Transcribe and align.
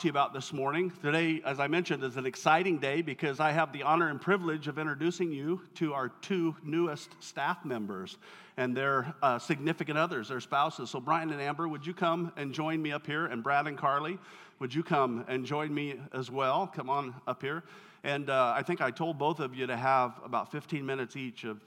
to 0.00 0.06
you 0.06 0.10
about 0.10 0.32
this 0.32 0.52
morning. 0.52 0.92
Today, 1.02 1.42
as 1.44 1.58
I 1.58 1.66
mentioned, 1.66 2.04
is 2.04 2.16
an 2.16 2.24
exciting 2.24 2.78
day 2.78 3.02
because 3.02 3.40
I 3.40 3.50
have 3.50 3.72
the 3.72 3.82
honor 3.82 4.08
and 4.10 4.20
privilege 4.20 4.68
of 4.68 4.78
introducing 4.78 5.32
you 5.32 5.60
to 5.74 5.92
our 5.92 6.08
two 6.08 6.54
newest 6.62 7.10
staff 7.18 7.64
members 7.64 8.16
and 8.56 8.76
their 8.76 9.12
uh, 9.22 9.40
significant 9.40 9.98
others, 9.98 10.28
their 10.28 10.38
spouses. 10.38 10.90
So, 10.90 11.00
Brian 11.00 11.30
and 11.30 11.40
Amber, 11.40 11.66
would 11.66 11.84
you 11.84 11.94
come 11.94 12.32
and 12.36 12.54
join 12.54 12.80
me 12.80 12.92
up 12.92 13.06
here? 13.06 13.26
And 13.26 13.42
Brad 13.42 13.66
and 13.66 13.76
Carly, 13.76 14.18
would 14.60 14.72
you 14.72 14.84
come 14.84 15.24
and 15.26 15.44
join 15.44 15.74
me 15.74 15.96
as 16.12 16.30
well? 16.30 16.68
Come 16.68 16.88
on 16.88 17.14
up 17.26 17.42
here. 17.42 17.64
And 18.04 18.30
uh, 18.30 18.52
I 18.56 18.62
think 18.62 18.80
I 18.80 18.92
told 18.92 19.18
both 19.18 19.40
of 19.40 19.56
you 19.56 19.66
to 19.66 19.76
have 19.76 20.20
about 20.24 20.52
15 20.52 20.86
minutes 20.86 21.16
each 21.16 21.42
of, 21.42 21.60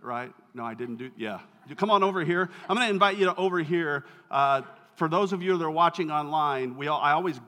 right? 0.00 0.32
No, 0.54 0.64
I 0.64 0.72
didn't 0.72 0.96
do, 0.96 1.10
yeah. 1.18 1.40
You 1.68 1.76
come 1.76 1.90
on 1.90 2.02
over 2.02 2.24
here. 2.24 2.48
I'm 2.66 2.76
going 2.76 2.86
to 2.86 2.92
invite 2.92 3.18
you 3.18 3.26
to 3.26 3.34
over 3.36 3.58
here. 3.58 4.06
Uh, 4.30 4.62
for 4.96 5.08
those 5.08 5.32
of 5.32 5.42
you 5.42 5.58
that 5.58 5.64
are 5.64 5.70
watching 5.70 6.10
online, 6.10 6.76
we 6.76 6.86
all, 6.86 7.00
I 7.00 7.12
always 7.12 7.40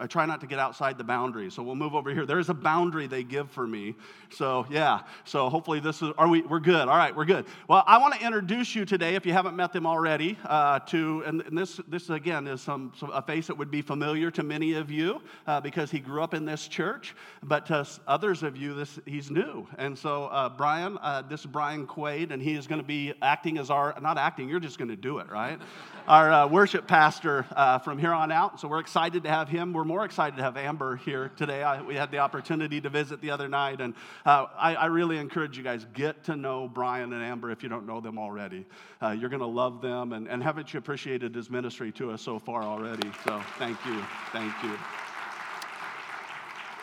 I 0.00 0.06
try 0.06 0.24
not 0.24 0.40
to 0.40 0.46
get 0.46 0.58
outside 0.58 0.96
the 0.96 1.04
boundary. 1.04 1.50
So 1.50 1.62
we'll 1.62 1.74
move 1.74 1.94
over 1.94 2.12
here. 2.12 2.24
There's 2.24 2.48
a 2.48 2.54
boundary 2.54 3.06
they 3.06 3.22
give 3.22 3.50
for 3.50 3.66
me. 3.66 3.94
So 4.30 4.66
yeah. 4.70 5.00
So 5.24 5.50
hopefully 5.50 5.80
this 5.80 6.00
is. 6.00 6.10
Are 6.16 6.28
we? 6.28 6.40
We're 6.40 6.60
good. 6.60 6.88
All 6.88 6.96
right. 6.96 7.14
We're 7.14 7.26
good. 7.26 7.44
Well, 7.68 7.84
I 7.86 7.98
want 7.98 8.14
to 8.14 8.24
introduce 8.24 8.74
you 8.74 8.86
today, 8.86 9.16
if 9.16 9.26
you 9.26 9.34
haven't 9.34 9.54
met 9.54 9.72
them 9.72 9.86
already, 9.86 10.38
uh, 10.46 10.78
to 10.80 11.22
and, 11.26 11.42
and, 11.42 11.56
this 11.56 11.78
this 11.88 12.08
again 12.08 12.46
is 12.46 12.62
some, 12.62 12.92
some, 12.98 13.10
a 13.10 13.20
face 13.20 13.46
that 13.48 13.58
would 13.58 13.70
be 13.70 13.82
familiar 13.82 14.30
to 14.30 14.42
many 14.42 14.72
of 14.74 14.90
you 14.90 15.20
uh, 15.46 15.60
because 15.60 15.90
he 15.90 16.00
grew 16.00 16.22
up 16.22 16.32
in 16.32 16.46
this 16.46 16.68
church. 16.68 17.14
But 17.42 17.66
to 17.66 17.86
others 18.06 18.42
of 18.42 18.56
you, 18.56 18.72
this 18.72 18.98
he's 19.04 19.30
new. 19.30 19.68
And 19.76 19.96
so 19.96 20.24
uh, 20.26 20.48
Brian, 20.48 20.98
uh, 21.02 21.22
this 21.22 21.40
is 21.40 21.46
Brian 21.46 21.86
Quaid, 21.86 22.30
and 22.30 22.42
he 22.42 22.54
is 22.54 22.66
going 22.66 22.80
to 22.80 22.86
be 22.86 23.12
acting 23.20 23.58
as 23.58 23.68
our 23.68 23.94
not 24.00 24.16
acting. 24.16 24.48
You're 24.48 24.60
just 24.60 24.78
going 24.78 24.90
to 24.90 24.96
do 24.96 25.18
it, 25.18 25.30
right? 25.30 25.60
Our 26.08 26.32
uh, 26.32 26.46
worship 26.46 26.86
pastor 26.86 27.46
uh, 27.54 27.78
from 27.78 27.98
here 27.98 28.12
on 28.12 28.32
out. 28.32 28.60
So 28.60 28.68
we're 28.68 28.80
excited 28.80 29.22
to 29.24 29.28
have 29.28 29.48
him. 29.48 29.72
We're 29.72 29.84
more 29.84 30.04
excited 30.04 30.36
to 30.36 30.42
have 30.42 30.56
Amber 30.56 30.96
here 30.96 31.30
today. 31.36 31.62
I, 31.62 31.82
we 31.82 31.94
had 31.94 32.10
the 32.10 32.18
opportunity 32.18 32.80
to 32.80 32.88
visit 32.88 33.20
the 33.20 33.30
other 33.30 33.48
night, 33.48 33.80
and 33.80 33.94
uh, 34.24 34.46
I, 34.56 34.74
I, 34.74 34.86
really 34.86 35.18
encourage 35.18 35.56
you 35.56 35.62
guys 35.62 35.86
get 35.94 36.24
to 36.24 36.36
know 36.36 36.68
Brian 36.68 37.12
and 37.12 37.22
Amber 37.22 37.50
if 37.50 37.62
you 37.62 37.68
don't 37.68 37.86
know 37.86 38.00
them 38.00 38.18
already. 38.18 38.66
Uh, 39.00 39.10
you're 39.10 39.30
going 39.30 39.40
to 39.40 39.46
love 39.46 39.80
them, 39.80 40.12
and, 40.12 40.28
and 40.28 40.42
haven't 40.42 40.72
you 40.72 40.78
appreciated 40.78 41.34
his 41.34 41.50
ministry 41.50 41.92
to 41.92 42.10
us 42.10 42.22
so 42.22 42.38
far 42.38 42.62
already? 42.62 43.10
So 43.24 43.42
thank 43.58 43.78
you, 43.86 44.02
thank 44.32 44.52
you. 44.62 44.76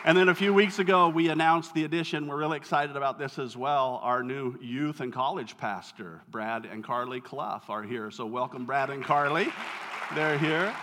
And 0.02 0.16
then 0.16 0.30
a 0.30 0.34
few 0.34 0.54
weeks 0.54 0.78
ago, 0.78 1.10
we 1.10 1.28
announced 1.28 1.74
the 1.74 1.84
addition. 1.84 2.26
We're 2.26 2.38
really 2.38 2.56
excited 2.56 2.96
about 2.96 3.18
this 3.18 3.38
as 3.38 3.54
well. 3.54 4.00
Our 4.02 4.22
new 4.22 4.58
youth 4.58 5.00
and 5.00 5.12
college 5.12 5.58
pastor, 5.58 6.22
Brad 6.30 6.64
and 6.64 6.82
Carly 6.82 7.20
Clough, 7.20 7.60
are 7.68 7.82
here. 7.82 8.10
So, 8.10 8.24
welcome, 8.24 8.64
Brad 8.64 8.88
and 8.88 9.04
Carly. 9.04 9.48
They're 10.14 10.38
here. 10.38 10.74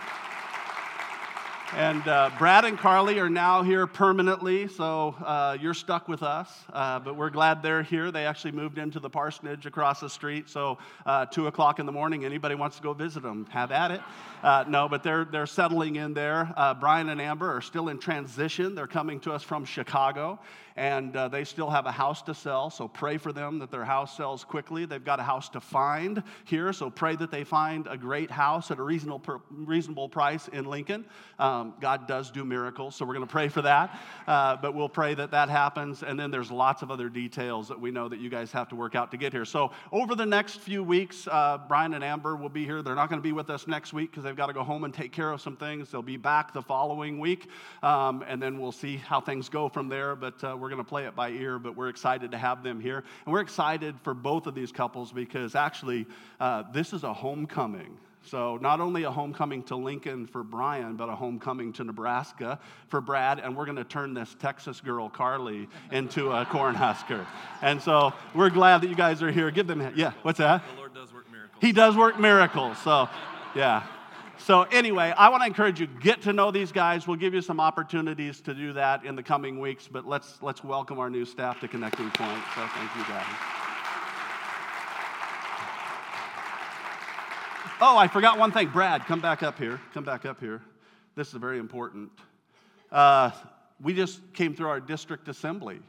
And 1.74 2.08
uh, 2.08 2.30
Brad 2.38 2.64
and 2.64 2.78
Carly 2.78 3.18
are 3.18 3.28
now 3.28 3.62
here 3.62 3.86
permanently, 3.86 4.68
so 4.68 5.14
uh, 5.22 5.58
you're 5.60 5.74
stuck 5.74 6.08
with 6.08 6.22
us. 6.22 6.50
Uh, 6.72 6.98
but 6.98 7.14
we're 7.14 7.28
glad 7.28 7.62
they're 7.62 7.82
here. 7.82 8.10
They 8.10 8.24
actually 8.24 8.52
moved 8.52 8.78
into 8.78 9.00
the 9.00 9.10
parsonage 9.10 9.66
across 9.66 10.00
the 10.00 10.08
street, 10.08 10.48
so 10.48 10.78
uh, 11.04 11.26
two 11.26 11.46
o'clock 11.46 11.78
in 11.78 11.84
the 11.84 11.92
morning, 11.92 12.24
anybody 12.24 12.54
wants 12.54 12.76
to 12.78 12.82
go 12.82 12.94
visit 12.94 13.22
them, 13.22 13.46
have 13.50 13.70
at 13.70 13.90
it. 13.90 14.00
Uh, 14.42 14.64
no, 14.66 14.88
but 14.88 15.02
they're 15.02 15.26
they're 15.26 15.46
settling 15.46 15.96
in 15.96 16.14
there. 16.14 16.52
Uh, 16.56 16.72
Brian 16.72 17.10
and 17.10 17.20
Amber 17.20 17.54
are 17.54 17.60
still 17.60 17.90
in 17.90 17.98
transition. 17.98 18.74
They're 18.74 18.86
coming 18.86 19.20
to 19.20 19.32
us 19.32 19.42
from 19.42 19.66
Chicago, 19.66 20.38
and 20.78 21.16
uh, 21.16 21.26
they 21.26 21.42
still 21.42 21.68
have 21.68 21.86
a 21.86 21.92
house 21.92 22.22
to 22.22 22.32
sell. 22.32 22.70
So 22.70 22.86
pray 22.86 23.18
for 23.18 23.32
them 23.32 23.58
that 23.58 23.72
their 23.72 23.84
house 23.84 24.16
sells 24.16 24.44
quickly. 24.44 24.86
They've 24.86 25.04
got 25.04 25.18
a 25.18 25.24
house 25.24 25.48
to 25.50 25.60
find 25.60 26.22
here, 26.44 26.72
so 26.72 26.88
pray 26.88 27.16
that 27.16 27.32
they 27.32 27.42
find 27.42 27.88
a 27.90 27.96
great 27.96 28.30
house 28.30 28.70
at 28.70 28.78
a 28.78 28.82
reasonable, 28.82 29.42
reasonable 29.50 30.08
price 30.08 30.46
in 30.46 30.66
Lincoln. 30.66 31.04
Um, 31.40 31.74
God 31.80 32.06
does 32.06 32.30
do 32.30 32.44
miracles, 32.44 32.94
so 32.94 33.04
we're 33.04 33.14
going 33.14 33.26
to 33.26 33.32
pray 33.32 33.48
for 33.48 33.62
that. 33.62 33.98
Uh, 34.28 34.56
but 34.56 34.72
we'll 34.72 34.88
pray 34.88 35.14
that 35.14 35.32
that 35.32 35.48
happens. 35.48 36.04
And 36.04 36.18
then 36.18 36.30
there's 36.30 36.50
lots 36.50 36.82
of 36.82 36.92
other 36.92 37.08
details 37.08 37.66
that 37.68 37.80
we 37.80 37.90
know 37.90 38.08
that 38.08 38.20
you 38.20 38.30
guys 38.30 38.52
have 38.52 38.68
to 38.68 38.76
work 38.76 38.94
out 38.94 39.10
to 39.10 39.16
get 39.16 39.32
here. 39.32 39.44
So 39.44 39.72
over 39.90 40.14
the 40.14 40.26
next 40.26 40.60
few 40.60 40.84
weeks, 40.84 41.26
uh, 41.26 41.58
Brian 41.66 41.92
and 41.94 42.04
Amber 42.04 42.36
will 42.36 42.48
be 42.48 42.64
here. 42.64 42.82
They're 42.82 42.94
not 42.94 43.08
going 43.08 43.20
to 43.20 43.26
be 43.26 43.32
with 43.32 43.50
us 43.50 43.66
next 43.66 43.92
week 43.92 44.12
because 44.12 44.22
they've 44.22 44.36
got 44.36 44.46
to 44.46 44.52
go 44.52 44.62
home 44.62 44.84
and 44.84 44.94
take 44.94 45.10
care 45.10 45.32
of 45.32 45.40
some 45.40 45.56
things. 45.56 45.90
They'll 45.90 46.02
be 46.02 46.16
back 46.16 46.52
the 46.52 46.62
following 46.62 47.18
week, 47.18 47.48
um, 47.82 48.24
and 48.28 48.40
then 48.40 48.60
we'll 48.60 48.70
see 48.70 48.96
how 48.96 49.20
things 49.20 49.48
go 49.48 49.68
from 49.68 49.88
there. 49.88 50.14
But 50.14 50.44
uh, 50.44 50.56
we're 50.56 50.67
we're 50.68 50.74
going 50.74 50.84
to 50.84 50.90
play 50.90 51.06
it 51.06 51.16
by 51.16 51.30
ear, 51.30 51.58
but 51.58 51.76
we're 51.76 51.88
excited 51.88 52.32
to 52.32 52.36
have 52.36 52.62
them 52.62 52.78
here. 52.78 53.02
And 53.24 53.32
we're 53.32 53.40
excited 53.40 53.94
for 54.02 54.12
both 54.12 54.46
of 54.46 54.54
these 54.54 54.70
couples 54.70 55.10
because 55.12 55.54
actually, 55.54 56.04
uh, 56.40 56.64
this 56.74 56.92
is 56.92 57.04
a 57.04 57.14
homecoming. 57.14 57.96
So, 58.24 58.58
not 58.60 58.78
only 58.82 59.04
a 59.04 59.10
homecoming 59.10 59.62
to 59.64 59.76
Lincoln 59.76 60.26
for 60.26 60.42
Brian, 60.42 60.96
but 60.96 61.08
a 61.08 61.14
homecoming 61.14 61.72
to 61.74 61.84
Nebraska 61.84 62.60
for 62.88 63.00
Brad. 63.00 63.38
And 63.38 63.56
we're 63.56 63.64
going 63.64 63.78
to 63.78 63.84
turn 63.84 64.12
this 64.12 64.36
Texas 64.38 64.82
girl, 64.82 65.08
Carly, 65.08 65.68
into 65.90 66.32
a 66.32 66.44
cornhusker. 66.44 67.24
And 67.62 67.80
so, 67.80 68.12
we're 68.34 68.50
glad 68.50 68.82
that 68.82 68.90
you 68.90 68.96
guys 68.96 69.22
are 69.22 69.30
here. 69.30 69.50
Give 69.50 69.66
them, 69.66 69.94
yeah, 69.96 70.12
what's 70.20 70.38
that? 70.38 70.62
The 70.68 70.76
Lord 70.76 70.92
does 70.92 71.14
work 71.14 71.32
miracles. 71.32 71.58
He 71.62 71.72
does 71.72 71.96
work 71.96 72.20
miracles. 72.20 72.76
So, 72.82 73.08
yeah. 73.54 73.86
So, 74.38 74.62
anyway, 74.62 75.12
I 75.16 75.28
want 75.28 75.42
to 75.42 75.46
encourage 75.46 75.80
you 75.80 75.86
get 75.86 76.22
to 76.22 76.32
know 76.32 76.50
these 76.50 76.72
guys. 76.72 77.06
We'll 77.06 77.16
give 77.16 77.34
you 77.34 77.42
some 77.42 77.60
opportunities 77.60 78.40
to 78.42 78.54
do 78.54 78.72
that 78.74 79.04
in 79.04 79.16
the 79.16 79.22
coming 79.22 79.58
weeks, 79.58 79.88
but 79.88 80.06
let's, 80.06 80.40
let's 80.40 80.62
welcome 80.64 80.98
our 80.98 81.10
new 81.10 81.24
staff 81.24 81.60
to 81.60 81.68
Connecting 81.68 82.10
Point. 82.12 82.42
So, 82.54 82.66
thank 82.66 82.96
you 82.96 83.02
guys. 83.12 83.26
Oh, 87.80 87.98
I 87.98 88.08
forgot 88.08 88.38
one 88.38 88.50
thing. 88.50 88.68
Brad, 88.68 89.04
come 89.06 89.20
back 89.20 89.42
up 89.42 89.58
here. 89.58 89.80
Come 89.92 90.04
back 90.04 90.24
up 90.24 90.40
here. 90.40 90.62
This 91.14 91.28
is 91.28 91.34
very 91.34 91.58
important. 91.58 92.10
Uh, 92.90 93.30
we 93.80 93.92
just 93.92 94.20
came 94.32 94.54
through 94.54 94.68
our 94.68 94.80
district 94.80 95.28
assembly. 95.28 95.80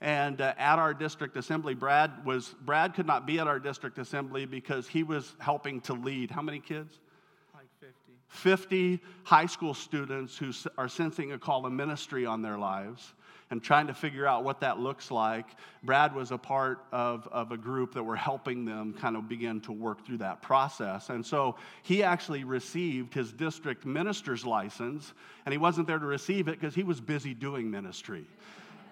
And 0.00 0.40
uh, 0.40 0.54
at 0.56 0.78
our 0.78 0.94
district 0.94 1.36
assembly, 1.36 1.74
Brad 1.74 2.24
was 2.24 2.54
Brad 2.62 2.94
could 2.94 3.06
not 3.06 3.24
be 3.26 3.38
at 3.38 3.46
our 3.46 3.60
district 3.60 3.98
assembly 3.98 4.46
because 4.46 4.88
he 4.88 5.04
was 5.04 5.34
helping 5.38 5.80
to 5.82 5.92
lead. 5.92 6.30
How 6.30 6.42
many 6.42 6.58
kids? 6.58 6.98
50 8.32 8.98
high 9.24 9.46
school 9.46 9.74
students 9.74 10.38
who 10.38 10.52
are 10.78 10.88
sensing 10.88 11.32
a 11.32 11.38
call 11.38 11.62
to 11.62 11.70
ministry 11.70 12.24
on 12.24 12.40
their 12.40 12.56
lives 12.56 13.12
and 13.50 13.62
trying 13.62 13.86
to 13.86 13.92
figure 13.92 14.26
out 14.26 14.42
what 14.42 14.60
that 14.60 14.80
looks 14.80 15.10
like. 15.10 15.44
Brad 15.82 16.14
was 16.14 16.30
a 16.30 16.38
part 16.38 16.78
of, 16.92 17.28
of 17.30 17.52
a 17.52 17.58
group 17.58 17.92
that 17.92 18.02
were 18.02 18.16
helping 18.16 18.64
them 18.64 18.94
kind 18.94 19.16
of 19.16 19.28
begin 19.28 19.60
to 19.60 19.72
work 19.72 20.06
through 20.06 20.16
that 20.18 20.40
process. 20.40 21.10
And 21.10 21.24
so 21.24 21.56
he 21.82 22.02
actually 22.02 22.44
received 22.44 23.12
his 23.12 23.30
district 23.32 23.84
minister's 23.84 24.46
license, 24.46 25.12
and 25.44 25.52
he 25.52 25.58
wasn't 25.58 25.86
there 25.86 25.98
to 25.98 26.06
receive 26.06 26.48
it 26.48 26.58
because 26.58 26.74
he 26.74 26.84
was 26.84 27.02
busy 27.02 27.34
doing 27.34 27.70
ministry. 27.70 28.24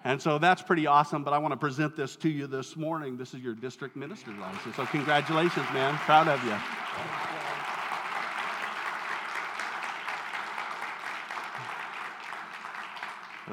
And 0.03 0.21
so 0.21 0.37
that's 0.37 0.61
pretty 0.61 0.85
awesome, 0.85 1.23
but 1.23 1.33
I 1.33 1.39
want 1.39 1.53
to 1.53 1.57
present 1.57 1.95
this 1.95 2.15
to 2.17 2.29
you 2.29 2.45
this 2.45 2.75
morning. 2.75 3.17
This 3.17 3.33
is 3.33 3.41
your 3.41 3.55
district 3.55 3.95
minister's 3.95 4.37
license. 4.37 4.75
So, 4.75 4.85
congratulations, 4.85 5.65
man. 5.73 5.95
Proud 5.97 6.27
of 6.27 6.43
you. 6.43 7.40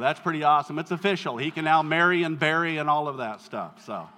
That's 0.01 0.21
pretty 0.21 0.45
awesome. 0.45 0.79
It's 0.79 0.91
official. 0.91 1.37
He 1.37 1.51
can 1.51 1.65
now 1.65 1.83
marry 1.83 2.23
and 2.23 2.39
bury 2.39 2.77
and 2.77 2.89
all 2.89 3.09
of 3.09 3.17
that 3.19 3.41
stuff. 3.41 3.85
So, 3.85 4.09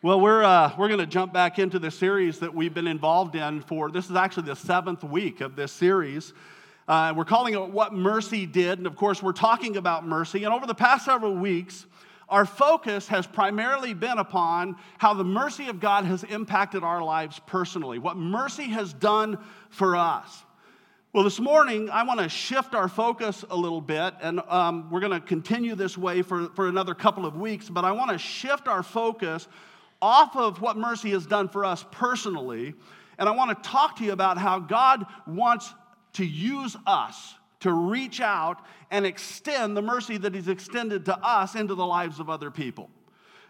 well, 0.00 0.20
we're, 0.20 0.42
uh, 0.42 0.72
we're 0.78 0.88
going 0.88 1.00
to 1.00 1.06
jump 1.06 1.32
back 1.32 1.58
into 1.58 1.78
the 1.78 1.90
series 1.90 2.38
that 2.38 2.54
we've 2.54 2.72
been 2.72 2.86
involved 2.86 3.34
in 3.34 3.60
for 3.60 3.90
this 3.90 4.08
is 4.08 4.16
actually 4.16 4.46
the 4.46 4.56
seventh 4.56 5.04
week 5.04 5.40
of 5.40 5.56
this 5.56 5.72
series. 5.72 6.32
Uh, 6.86 7.12
we're 7.14 7.26
calling 7.26 7.52
it 7.52 7.60
What 7.60 7.92
Mercy 7.92 8.46
Did. 8.46 8.78
And 8.78 8.86
of 8.86 8.96
course, 8.96 9.22
we're 9.22 9.32
talking 9.32 9.76
about 9.76 10.06
mercy. 10.06 10.44
And 10.44 10.54
over 10.54 10.66
the 10.66 10.74
past 10.74 11.04
several 11.04 11.34
weeks, 11.34 11.84
our 12.28 12.46
focus 12.46 13.08
has 13.08 13.26
primarily 13.26 13.92
been 13.92 14.18
upon 14.18 14.76
how 14.96 15.14
the 15.14 15.24
mercy 15.24 15.68
of 15.68 15.80
God 15.80 16.04
has 16.04 16.24
impacted 16.24 16.82
our 16.82 17.02
lives 17.02 17.40
personally, 17.46 17.98
what 17.98 18.16
mercy 18.16 18.64
has 18.64 18.92
done 18.94 19.38
for 19.68 19.96
us. 19.96 20.44
Well, 21.14 21.24
this 21.24 21.40
morning, 21.40 21.88
I 21.88 22.02
want 22.02 22.20
to 22.20 22.28
shift 22.28 22.74
our 22.74 22.86
focus 22.86 23.42
a 23.48 23.56
little 23.56 23.80
bit, 23.80 24.12
and 24.20 24.40
um, 24.46 24.90
we're 24.90 25.00
going 25.00 25.18
to 25.18 25.26
continue 25.26 25.74
this 25.74 25.96
way 25.96 26.20
for, 26.20 26.50
for 26.50 26.68
another 26.68 26.94
couple 26.94 27.24
of 27.24 27.34
weeks, 27.34 27.70
but 27.70 27.86
I 27.86 27.92
want 27.92 28.10
to 28.10 28.18
shift 28.18 28.68
our 28.68 28.82
focus 28.82 29.48
off 30.02 30.36
of 30.36 30.60
what 30.60 30.76
mercy 30.76 31.12
has 31.12 31.24
done 31.24 31.48
for 31.48 31.64
us 31.64 31.82
personally, 31.90 32.74
and 33.18 33.26
I 33.26 33.32
want 33.32 33.56
to 33.56 33.70
talk 33.70 33.96
to 33.96 34.04
you 34.04 34.12
about 34.12 34.36
how 34.36 34.58
God 34.58 35.06
wants 35.26 35.72
to 36.12 36.26
use 36.26 36.76
us 36.86 37.36
to 37.60 37.72
reach 37.72 38.20
out 38.20 38.60
and 38.90 39.06
extend 39.06 39.78
the 39.78 39.82
mercy 39.82 40.18
that 40.18 40.34
He's 40.34 40.48
extended 40.48 41.06
to 41.06 41.18
us 41.26 41.54
into 41.54 41.74
the 41.74 41.86
lives 41.86 42.20
of 42.20 42.28
other 42.28 42.50
people. 42.50 42.90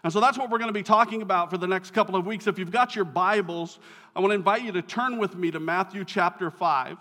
And 0.03 0.13
so 0.13 0.21
that's 0.21 0.37
what 0.37 0.49
we're 0.49 0.59
going 0.59 0.69
to 0.69 0.73
be 0.73 0.83
talking 0.83 1.21
about 1.21 1.49
for 1.49 1.57
the 1.57 1.67
next 1.67 1.91
couple 1.91 2.15
of 2.15 2.25
weeks. 2.25 2.47
If 2.47 2.57
you've 2.57 2.71
got 2.71 2.95
your 2.95 3.05
Bibles, 3.05 3.79
I 4.15 4.21
want 4.21 4.31
to 4.31 4.35
invite 4.35 4.63
you 4.63 4.71
to 4.71 4.81
turn 4.81 5.17
with 5.17 5.35
me 5.35 5.51
to 5.51 5.59
Matthew 5.59 6.05
chapter 6.05 6.49
5. 6.49 6.97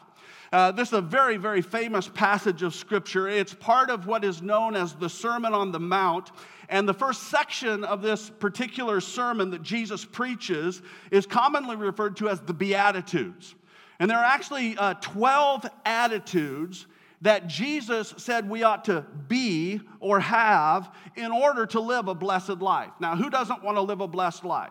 Uh, 0.50 0.73
this 0.73 0.89
is 0.89 0.95
a 0.95 1.00
very, 1.00 1.37
very 1.37 1.62
famous 1.62 2.09
passage 2.09 2.62
of 2.62 2.75
Scripture. 2.75 3.29
It's 3.29 3.55
part 3.55 3.91
of 3.91 4.06
what 4.06 4.25
is 4.25 4.43
known 4.43 4.75
as 4.75 4.95
the 4.95 5.09
Sermon 5.09 5.55
on 5.55 5.71
the 5.71 5.79
Mount. 5.79 6.33
And 6.71 6.89
the 6.89 6.95
first 6.95 7.25
section 7.25 7.85
of 7.85 8.03
this 8.03 8.31
particular 8.31 9.01
sermon 9.01 9.51
that 9.51 9.62
Jesus 9.62 10.05
preaches 10.05 10.83
is 11.12 11.25
commonly 11.25 11.77
referred 11.77 12.17
to 12.17 12.29
as 12.29 12.41
the 12.41 12.55
Beatitudes. 12.55 13.55
And 14.01 14.11
there 14.11 14.19
are 14.19 14.25
actually 14.25 14.77
uh, 14.77 14.94
12 14.94 15.67
attitudes 15.85 16.87
that 17.23 17.49
Jesus 17.49 18.15
said 18.17 18.49
we 18.49 18.62
ought 18.62 18.85
to 18.87 19.05
be 19.26 19.81
or 20.00 20.20
have 20.20 20.91
in 21.17 21.32
order 21.32 21.67
to 21.67 21.81
live 21.81 22.09
a 22.09 22.15
blessed 22.15 22.61
life. 22.61 22.91
Now, 23.00 23.17
who 23.17 23.29
doesn't 23.31 23.62
want 23.62 23.76
to 23.76 23.82
live 23.82 24.00
a 24.00 24.09
blessed 24.09 24.44
life? 24.44 24.70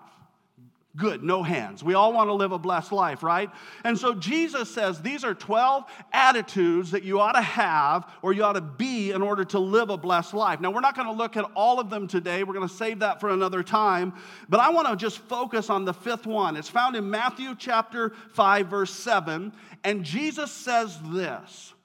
Good, 0.97 1.23
no 1.23 1.43
hands. 1.43 1.83
We 1.83 1.93
all 1.93 2.11
want 2.11 2.29
to 2.29 2.33
live 2.33 2.51
a 2.51 2.57
blessed 2.57 2.91
life, 2.91 3.21
right? 3.21 3.51
And 3.83 3.95
so 3.95 4.15
Jesus 4.15 4.73
says 4.73 4.99
these 4.99 5.23
are 5.23 5.35
12 5.35 5.83
attitudes 6.11 6.89
that 6.89 7.03
you 7.03 7.19
ought 7.19 7.33
to 7.33 7.41
have 7.41 8.11
or 8.23 8.33
you 8.33 8.43
ought 8.43 8.53
to 8.53 8.61
be 8.61 9.11
in 9.11 9.21
order 9.21 9.45
to 9.45 9.59
live 9.59 9.91
a 9.91 9.97
blessed 9.97 10.33
life. 10.33 10.59
Now, 10.59 10.71
we're 10.71 10.81
not 10.81 10.95
going 10.95 11.07
to 11.07 11.13
look 11.13 11.37
at 11.37 11.45
all 11.55 11.79
of 11.79 11.91
them 11.91 12.07
today. 12.07 12.43
We're 12.43 12.55
going 12.55 12.67
to 12.67 12.73
save 12.73 12.99
that 12.99 13.19
for 13.19 13.29
another 13.29 13.61
time. 13.61 14.11
But 14.49 14.59
I 14.59 14.71
want 14.71 14.87
to 14.87 14.95
just 14.95 15.19
focus 15.19 15.69
on 15.69 15.85
the 15.85 15.93
fifth 15.93 16.25
one. 16.25 16.57
It's 16.57 16.69
found 16.69 16.95
in 16.95 17.07
Matthew 17.07 17.53
chapter 17.55 18.13
5, 18.31 18.67
verse 18.67 18.91
7. 18.91 19.53
And 19.83 20.03
Jesus 20.03 20.51
says 20.51 20.97
this 21.11 21.75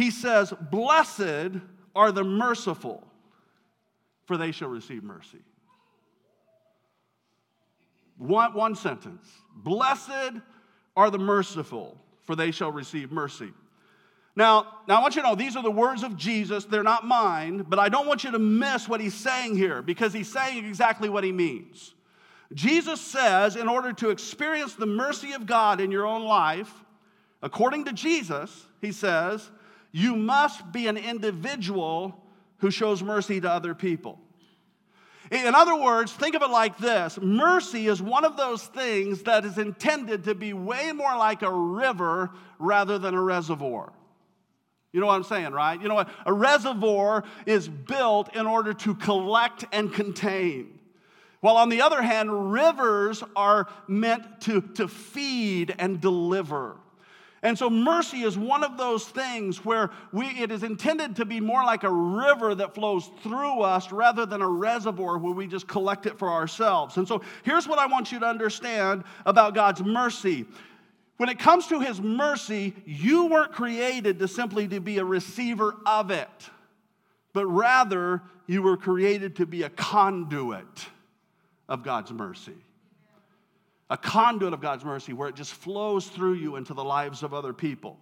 He 0.00 0.10
says, 0.10 0.54
Blessed 0.70 1.58
are 1.94 2.10
the 2.10 2.24
merciful, 2.24 3.06
for 4.24 4.38
they 4.38 4.50
shall 4.50 4.70
receive 4.70 5.04
mercy. 5.04 5.42
One, 8.16 8.54
one 8.54 8.74
sentence 8.76 9.28
Blessed 9.56 10.40
are 10.96 11.10
the 11.10 11.18
merciful, 11.18 11.98
for 12.22 12.34
they 12.34 12.50
shall 12.50 12.72
receive 12.72 13.12
mercy. 13.12 13.52
Now, 14.34 14.78
now, 14.88 15.00
I 15.00 15.02
want 15.02 15.16
you 15.16 15.22
to 15.22 15.28
know 15.28 15.34
these 15.34 15.54
are 15.54 15.62
the 15.62 15.70
words 15.70 16.02
of 16.02 16.16
Jesus. 16.16 16.64
They're 16.64 16.82
not 16.82 17.06
mine, 17.06 17.66
but 17.68 17.78
I 17.78 17.90
don't 17.90 18.06
want 18.06 18.24
you 18.24 18.30
to 18.30 18.38
miss 18.38 18.88
what 18.88 19.02
he's 19.02 19.12
saying 19.12 19.58
here 19.58 19.82
because 19.82 20.14
he's 20.14 20.32
saying 20.32 20.64
exactly 20.64 21.10
what 21.10 21.24
he 21.24 21.32
means. 21.32 21.92
Jesus 22.54 23.02
says, 23.02 23.54
in 23.54 23.68
order 23.68 23.92
to 23.92 24.08
experience 24.08 24.72
the 24.76 24.86
mercy 24.86 25.32
of 25.34 25.44
God 25.44 25.78
in 25.78 25.90
your 25.90 26.06
own 26.06 26.24
life, 26.24 26.72
according 27.42 27.84
to 27.84 27.92
Jesus, 27.92 28.64
he 28.80 28.92
says, 28.92 29.50
you 29.92 30.16
must 30.16 30.72
be 30.72 30.86
an 30.86 30.96
individual 30.96 32.24
who 32.58 32.70
shows 32.70 33.02
mercy 33.02 33.40
to 33.40 33.50
other 33.50 33.74
people. 33.74 34.18
In 35.30 35.54
other 35.54 35.76
words, 35.76 36.12
think 36.12 36.34
of 36.34 36.42
it 36.42 36.50
like 36.50 36.76
this 36.78 37.18
mercy 37.20 37.86
is 37.86 38.02
one 38.02 38.24
of 38.24 38.36
those 38.36 38.64
things 38.64 39.22
that 39.22 39.44
is 39.44 39.58
intended 39.58 40.24
to 40.24 40.34
be 40.34 40.52
way 40.52 40.90
more 40.92 41.16
like 41.16 41.42
a 41.42 41.52
river 41.52 42.30
rather 42.58 42.98
than 42.98 43.14
a 43.14 43.22
reservoir. 43.22 43.92
You 44.92 44.98
know 44.98 45.06
what 45.06 45.14
I'm 45.14 45.24
saying, 45.24 45.52
right? 45.52 45.80
You 45.80 45.86
know 45.86 45.94
what? 45.94 46.08
A 46.26 46.32
reservoir 46.32 47.22
is 47.46 47.68
built 47.68 48.34
in 48.34 48.46
order 48.46 48.74
to 48.74 48.94
collect 48.96 49.64
and 49.70 49.92
contain. 49.92 50.80
While 51.40 51.56
on 51.56 51.68
the 51.68 51.82
other 51.82 52.02
hand, 52.02 52.52
rivers 52.52 53.22
are 53.36 53.68
meant 53.86 54.40
to, 54.42 54.60
to 54.74 54.88
feed 54.88 55.74
and 55.78 56.00
deliver. 56.00 56.76
And 57.42 57.56
so 57.56 57.70
mercy 57.70 58.22
is 58.22 58.36
one 58.36 58.62
of 58.62 58.76
those 58.76 59.06
things 59.06 59.64
where 59.64 59.90
we, 60.12 60.26
it 60.26 60.50
is 60.50 60.62
intended 60.62 61.16
to 61.16 61.24
be 61.24 61.40
more 61.40 61.64
like 61.64 61.84
a 61.84 61.90
river 61.90 62.54
that 62.54 62.74
flows 62.74 63.10
through 63.22 63.62
us 63.62 63.90
rather 63.90 64.26
than 64.26 64.42
a 64.42 64.48
reservoir 64.48 65.16
where 65.16 65.32
we 65.32 65.46
just 65.46 65.66
collect 65.66 66.04
it 66.04 66.18
for 66.18 66.28
ourselves. 66.28 66.98
And 66.98 67.08
so 67.08 67.22
here's 67.42 67.66
what 67.66 67.78
I 67.78 67.86
want 67.86 68.12
you 68.12 68.18
to 68.20 68.26
understand 68.26 69.04
about 69.24 69.54
God's 69.54 69.82
mercy. 69.82 70.44
When 71.16 71.30
it 71.30 71.38
comes 71.38 71.66
to 71.68 71.80
his 71.80 71.98
mercy, 72.00 72.74
you 72.84 73.26
weren't 73.26 73.52
created 73.52 74.18
to 74.18 74.28
simply 74.28 74.68
to 74.68 74.80
be 74.80 74.98
a 74.98 75.04
receiver 75.04 75.76
of 75.86 76.10
it, 76.10 76.28
but 77.32 77.46
rather 77.46 78.22
you 78.46 78.60
were 78.60 78.76
created 78.76 79.36
to 79.36 79.46
be 79.46 79.62
a 79.62 79.70
conduit 79.70 80.86
of 81.70 81.82
God's 81.84 82.12
mercy 82.12 82.56
a 83.90 83.96
conduit 83.96 84.54
of 84.54 84.60
God's 84.60 84.84
mercy 84.84 85.12
where 85.12 85.28
it 85.28 85.34
just 85.34 85.52
flows 85.52 86.06
through 86.06 86.34
you 86.34 86.56
into 86.56 86.72
the 86.72 86.84
lives 86.84 87.22
of 87.22 87.34
other 87.34 87.52
people. 87.52 87.98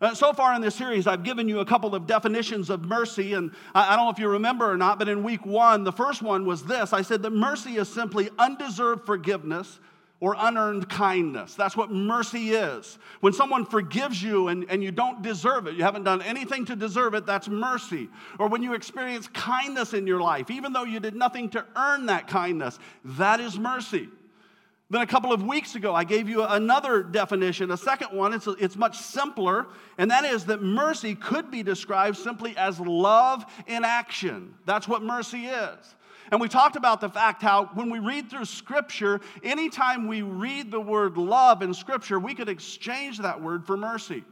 Uh, 0.00 0.12
so 0.12 0.32
far 0.32 0.52
in 0.54 0.60
this 0.60 0.74
series, 0.74 1.06
I've 1.06 1.22
given 1.22 1.48
you 1.48 1.60
a 1.60 1.64
couple 1.64 1.94
of 1.94 2.06
definitions 2.06 2.68
of 2.68 2.82
mercy, 2.82 3.32
and 3.32 3.52
I, 3.74 3.92
I 3.92 3.96
don't 3.96 4.06
know 4.06 4.10
if 4.10 4.18
you 4.18 4.28
remember 4.28 4.70
or 4.70 4.76
not, 4.76 4.98
but 4.98 5.08
in 5.08 5.22
week 5.22 5.46
one, 5.46 5.84
the 5.84 5.92
first 5.92 6.20
one 6.20 6.44
was 6.44 6.64
this 6.64 6.92
I 6.92 7.02
said 7.02 7.22
that 7.22 7.30
mercy 7.30 7.76
is 7.76 7.88
simply 7.88 8.28
undeserved 8.38 9.06
forgiveness 9.06 9.78
or 10.18 10.34
unearned 10.38 10.88
kindness. 10.88 11.54
That's 11.54 11.76
what 11.76 11.90
mercy 11.92 12.50
is. 12.50 12.98
When 13.20 13.32
someone 13.32 13.66
forgives 13.66 14.22
you 14.22 14.48
and, 14.48 14.64
and 14.68 14.82
you 14.82 14.90
don't 14.90 15.22
deserve 15.22 15.66
it, 15.68 15.74
you 15.74 15.84
haven't 15.84 16.04
done 16.04 16.22
anything 16.22 16.64
to 16.66 16.76
deserve 16.76 17.14
it, 17.14 17.24
that's 17.24 17.48
mercy. 17.48 18.08
Or 18.38 18.48
when 18.48 18.62
you 18.62 18.74
experience 18.74 19.28
kindness 19.28 19.92
in 19.92 20.06
your 20.06 20.20
life, 20.20 20.50
even 20.50 20.72
though 20.72 20.84
you 20.84 20.98
did 20.98 21.14
nothing 21.14 21.50
to 21.50 21.64
earn 21.76 22.06
that 22.06 22.26
kindness, 22.26 22.78
that 23.04 23.38
is 23.38 23.58
mercy. 23.58 24.08
Then 24.94 25.02
a 25.02 25.08
couple 25.08 25.32
of 25.32 25.42
weeks 25.42 25.74
ago, 25.74 25.92
I 25.92 26.04
gave 26.04 26.28
you 26.28 26.44
another 26.44 27.02
definition, 27.02 27.72
a 27.72 27.76
second 27.76 28.16
one. 28.16 28.32
It's, 28.32 28.46
it's 28.46 28.76
much 28.76 28.96
simpler, 28.96 29.66
and 29.98 30.08
that 30.12 30.24
is 30.24 30.44
that 30.44 30.62
mercy 30.62 31.16
could 31.16 31.50
be 31.50 31.64
described 31.64 32.16
simply 32.16 32.56
as 32.56 32.78
love 32.78 33.44
in 33.66 33.84
action. 33.84 34.54
That's 34.66 34.86
what 34.86 35.02
mercy 35.02 35.46
is. 35.46 35.96
And 36.30 36.40
we 36.40 36.46
talked 36.46 36.76
about 36.76 37.00
the 37.00 37.08
fact 37.08 37.42
how 37.42 37.70
when 37.74 37.90
we 37.90 37.98
read 37.98 38.30
through 38.30 38.44
Scripture, 38.44 39.20
anytime 39.42 40.06
we 40.06 40.22
read 40.22 40.70
the 40.70 40.80
word 40.80 41.16
love 41.16 41.60
in 41.60 41.74
Scripture, 41.74 42.20
we 42.20 42.32
could 42.32 42.48
exchange 42.48 43.18
that 43.18 43.42
word 43.42 43.66
for 43.66 43.76
mercy. 43.76 44.22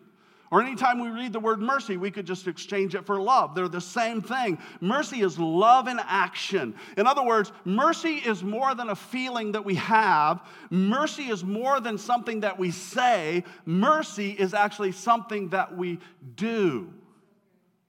Or 0.53 0.61
anytime 0.61 1.01
we 1.01 1.09
read 1.09 1.33
the 1.33 1.41
word 1.41 1.63
mercy, 1.63 1.97
we 1.97 2.11
could 2.11 2.27
just 2.27 2.47
exchange 2.47 2.95
it 2.95 3.07
for 3.07 3.19
love. 3.19 3.55
They're 3.55 3.69
the 3.69 3.81
same 3.81 4.21
thing. 4.21 4.59
Mercy 4.83 5.23
is 5.23 5.39
love 5.39 5.89
in 5.89 5.99
action. 5.99 6.75
In 6.99 7.07
other 7.07 7.25
words, 7.25 7.51
mercy 7.65 8.17
is 8.17 8.45
more 8.45 8.75
than 8.75 8.91
a 8.91 8.95
feeling 8.95 9.53
that 9.53 9.65
we 9.65 9.77
have, 9.77 10.43
mercy 10.69 11.31
is 11.31 11.43
more 11.43 11.81
than 11.81 11.97
something 11.97 12.41
that 12.41 12.59
we 12.59 12.71
say. 12.71 13.45
Mercy 13.65 14.33
is 14.33 14.53
actually 14.53 14.93
something 14.93 15.49
that 15.49 15.75
we 15.75 15.99
do. 16.37 16.93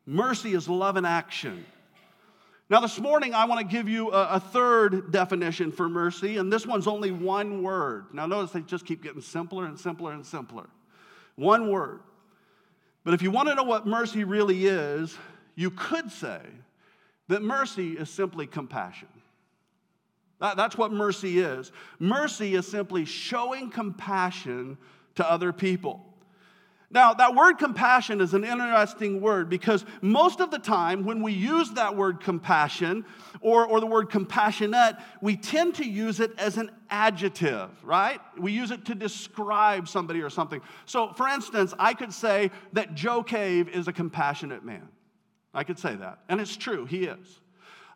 Mercy 0.05 0.53
is 0.53 0.69
love 0.69 0.95
in 0.95 1.03
action. 1.03 1.65
Now, 2.69 2.79
this 2.79 2.97
morning, 2.97 3.33
I 3.33 3.43
want 3.43 3.59
to 3.59 3.67
give 3.67 3.89
you 3.89 4.13
a, 4.13 4.35
a, 4.35 4.39
third 4.39 5.11
definition 5.11 5.73
for 5.73 5.89
mercy, 5.89 6.37
and 6.37 6.51
this 6.51 6.65
one's 6.65 6.87
only 6.87 7.11
one 7.11 7.61
word. 7.61 8.05
Now, 8.13 8.25
notice 8.25 8.51
they 8.51 8.61
just 8.61 8.85
keep 8.85 9.03
getting 9.03 9.21
simpler 9.21 9.65
and 9.65 9.77
simpler 9.77 10.13
and 10.13 10.25
simpler. 10.25 10.69
One 11.35 11.69
word. 11.69 11.99
But 13.03 13.13
if 13.13 13.21
you 13.21 13.31
want 13.31 13.49
to 13.49 13.55
know 13.55 13.63
what 13.63 13.85
mercy 13.85 14.23
really 14.23 14.65
is, 14.65 15.17
you 15.55 15.71
could 15.71 16.11
say 16.11 16.41
that 17.27 17.41
mercy 17.41 17.91
is 17.93 18.09
simply 18.09 18.47
compassion. 18.47 19.07
That, 20.39 20.57
that's 20.57 20.77
what 20.77 20.91
mercy 20.91 21.39
is. 21.39 21.71
Mercy 21.99 22.55
is 22.55 22.67
simply 22.67 23.05
showing 23.05 23.69
compassion 23.69 24.77
to 25.15 25.29
other 25.29 25.53
people. 25.53 26.12
Now, 26.93 27.15
that 27.15 27.33
word 27.33 27.57
compassion 27.57 28.21
is 28.21 28.35
an 28.35 28.43
interesting 28.43 29.19
word 29.19 29.49
because 29.49 29.83
most 30.01 30.39
of 30.39 30.51
the 30.51 30.59
time 30.59 31.03
when 31.03 31.23
we 31.23 31.33
use 31.33 31.71
that 31.71 31.95
word 31.95 32.19
compassion 32.19 33.03
or, 33.41 33.65
or 33.65 33.79
the 33.79 33.87
word 33.87 34.11
compassionate, 34.11 34.97
we 35.19 35.35
tend 35.35 35.73
to 35.75 35.85
use 35.85 36.19
it 36.19 36.31
as 36.37 36.57
an 36.57 36.69
adjective, 36.91 37.71
right? 37.83 38.21
We 38.37 38.51
use 38.51 38.69
it 38.69 38.85
to 38.85 38.95
describe 38.95 39.87
somebody 39.87 40.21
or 40.21 40.29
something. 40.29 40.61
So, 40.85 41.13
for 41.13 41.27
instance, 41.27 41.73
I 41.79 41.95
could 41.95 42.13
say 42.13 42.51
that 42.73 42.93
Joe 42.93 43.23
Cave 43.23 43.69
is 43.69 43.87
a 43.87 43.93
compassionate 43.93 44.63
man. 44.63 44.87
I 45.51 45.63
could 45.63 45.79
say 45.79 45.95
that. 45.95 46.19
And 46.29 46.39
it's 46.39 46.55
true, 46.55 46.85
he 46.85 47.05
is. 47.05 47.39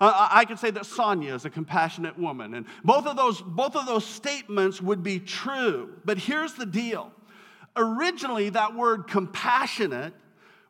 Uh, 0.01 0.27
I 0.31 0.45
could 0.45 0.57
say 0.57 0.71
that 0.71 0.87
Sonia 0.87 1.35
is 1.35 1.45
a 1.45 1.49
compassionate 1.51 2.17
woman. 2.17 2.55
And 2.55 2.65
both 2.83 3.05
of, 3.05 3.15
those, 3.15 3.41
both 3.41 3.75
of 3.75 3.85
those 3.85 4.05
statements 4.05 4.81
would 4.81 5.03
be 5.03 5.19
true. 5.19 5.93
But 6.03 6.17
here's 6.17 6.53
the 6.53 6.65
deal 6.65 7.11
Originally, 7.77 8.49
that 8.49 8.75
word 8.75 9.07
compassionate 9.07 10.13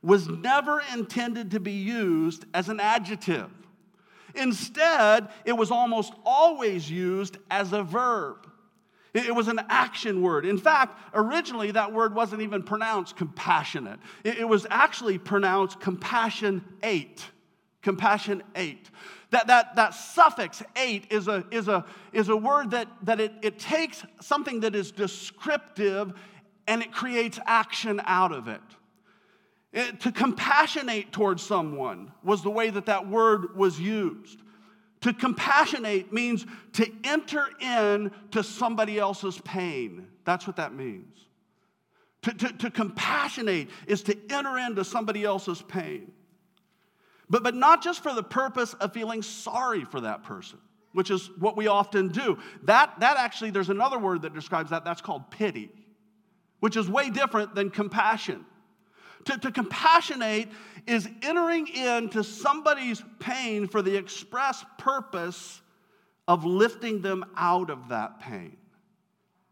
was 0.03 0.27
never 0.27 0.83
intended 0.93 1.51
to 1.51 1.59
be 1.59 1.71
used 1.71 2.45
as 2.53 2.69
an 2.69 2.79
adjective. 2.79 3.49
Instead, 4.35 5.29
it 5.45 5.53
was 5.53 5.71
almost 5.71 6.13
always 6.23 6.91
used 6.91 7.37
as 7.49 7.73
a 7.73 7.81
verb. 7.81 8.47
It 9.13 9.33
was 9.33 9.47
an 9.47 9.59
action 9.69 10.21
word. 10.21 10.45
In 10.45 10.59
fact, 10.59 10.99
originally 11.13 11.71
that 11.71 11.91
word 11.91 12.13
wasn't 12.13 12.43
even 12.43 12.61
pronounced 12.61 13.15
compassionate. 13.15 13.99
It 14.23 14.47
was 14.47 14.67
actually 14.69 15.17
pronounced 15.17 15.79
compassion 15.79 16.63
eight. 16.83 17.25
Compassion 17.81 18.43
eight. 18.55 18.91
That, 19.31 19.47
that, 19.47 19.75
that 19.75 19.93
suffix 19.93 20.61
eight 20.75 21.07
is 21.09 21.27
a, 21.27 21.45
is 21.51 21.67
a, 21.67 21.85
is 22.13 22.29
a 22.29 22.37
word 22.37 22.71
that, 22.71 22.87
that 23.03 23.19
it, 23.19 23.33
it 23.41 23.59
takes 23.59 24.03
something 24.21 24.59
that 24.59 24.75
is 24.75 24.91
descriptive 24.91 26.13
and 26.67 26.81
it 26.81 26.91
creates 26.91 27.39
action 27.45 28.01
out 28.05 28.31
of 28.31 28.47
it. 28.47 28.61
it. 29.71 30.01
To 30.01 30.11
compassionate 30.11 31.11
towards 31.11 31.41
someone 31.41 32.11
was 32.23 32.43
the 32.43 32.49
way 32.49 32.69
that 32.69 32.85
that 32.87 33.07
word 33.07 33.55
was 33.55 33.79
used. 33.79 34.39
To 35.01 35.13
compassionate 35.13 36.11
means 36.11 36.45
to 36.73 36.91
enter 37.03 37.45
in 37.61 38.11
to 38.31 38.43
somebody 38.43 38.99
else's 38.99 39.39
pain. 39.39 40.07
That's 40.25 40.45
what 40.45 40.57
that 40.57 40.73
means. 40.73 41.15
To, 42.23 42.33
to, 42.33 42.53
to 42.53 42.71
compassionate 42.71 43.69
is 43.85 44.01
to 44.03 44.17
enter 44.29 44.57
into 44.57 44.83
somebody 44.83 45.23
else's 45.23 45.61
pain. 45.61 46.11
But, 47.29 47.43
but 47.43 47.55
not 47.55 47.83
just 47.83 48.03
for 48.03 48.13
the 48.13 48.23
purpose 48.23 48.73
of 48.73 48.91
feeling 48.91 49.21
sorry 49.21 49.85
for 49.85 50.01
that 50.01 50.23
person, 50.23 50.57
which 50.93 51.11
is 51.11 51.29
what 51.37 51.55
we 51.55 51.67
often 51.67 52.07
do. 52.09 52.39
That, 52.63 52.99
that 52.99 53.17
actually, 53.17 53.51
there's 53.51 53.69
another 53.69 53.99
word 53.99 54.23
that 54.23 54.33
describes 54.33 54.71
that. 54.71 54.83
That's 54.83 55.01
called 55.01 55.29
pity 55.29 55.69
which 56.59 56.75
is 56.75 56.89
way 56.89 57.09
different 57.09 57.55
than 57.55 57.69
compassion. 57.69 58.45
To, 59.25 59.37
to 59.37 59.51
compassionate 59.51 60.49
is 60.85 61.07
entering 61.21 61.67
into 61.67 62.23
somebody's 62.23 63.03
pain 63.19 63.67
for 63.67 63.81
the 63.81 63.95
express 63.95 64.63
purpose 64.77 65.61
of 66.27 66.45
lifting 66.45 67.01
them 67.01 67.25
out 67.35 67.69
of 67.69 67.89
that 67.89 68.19
pain. 68.19 68.57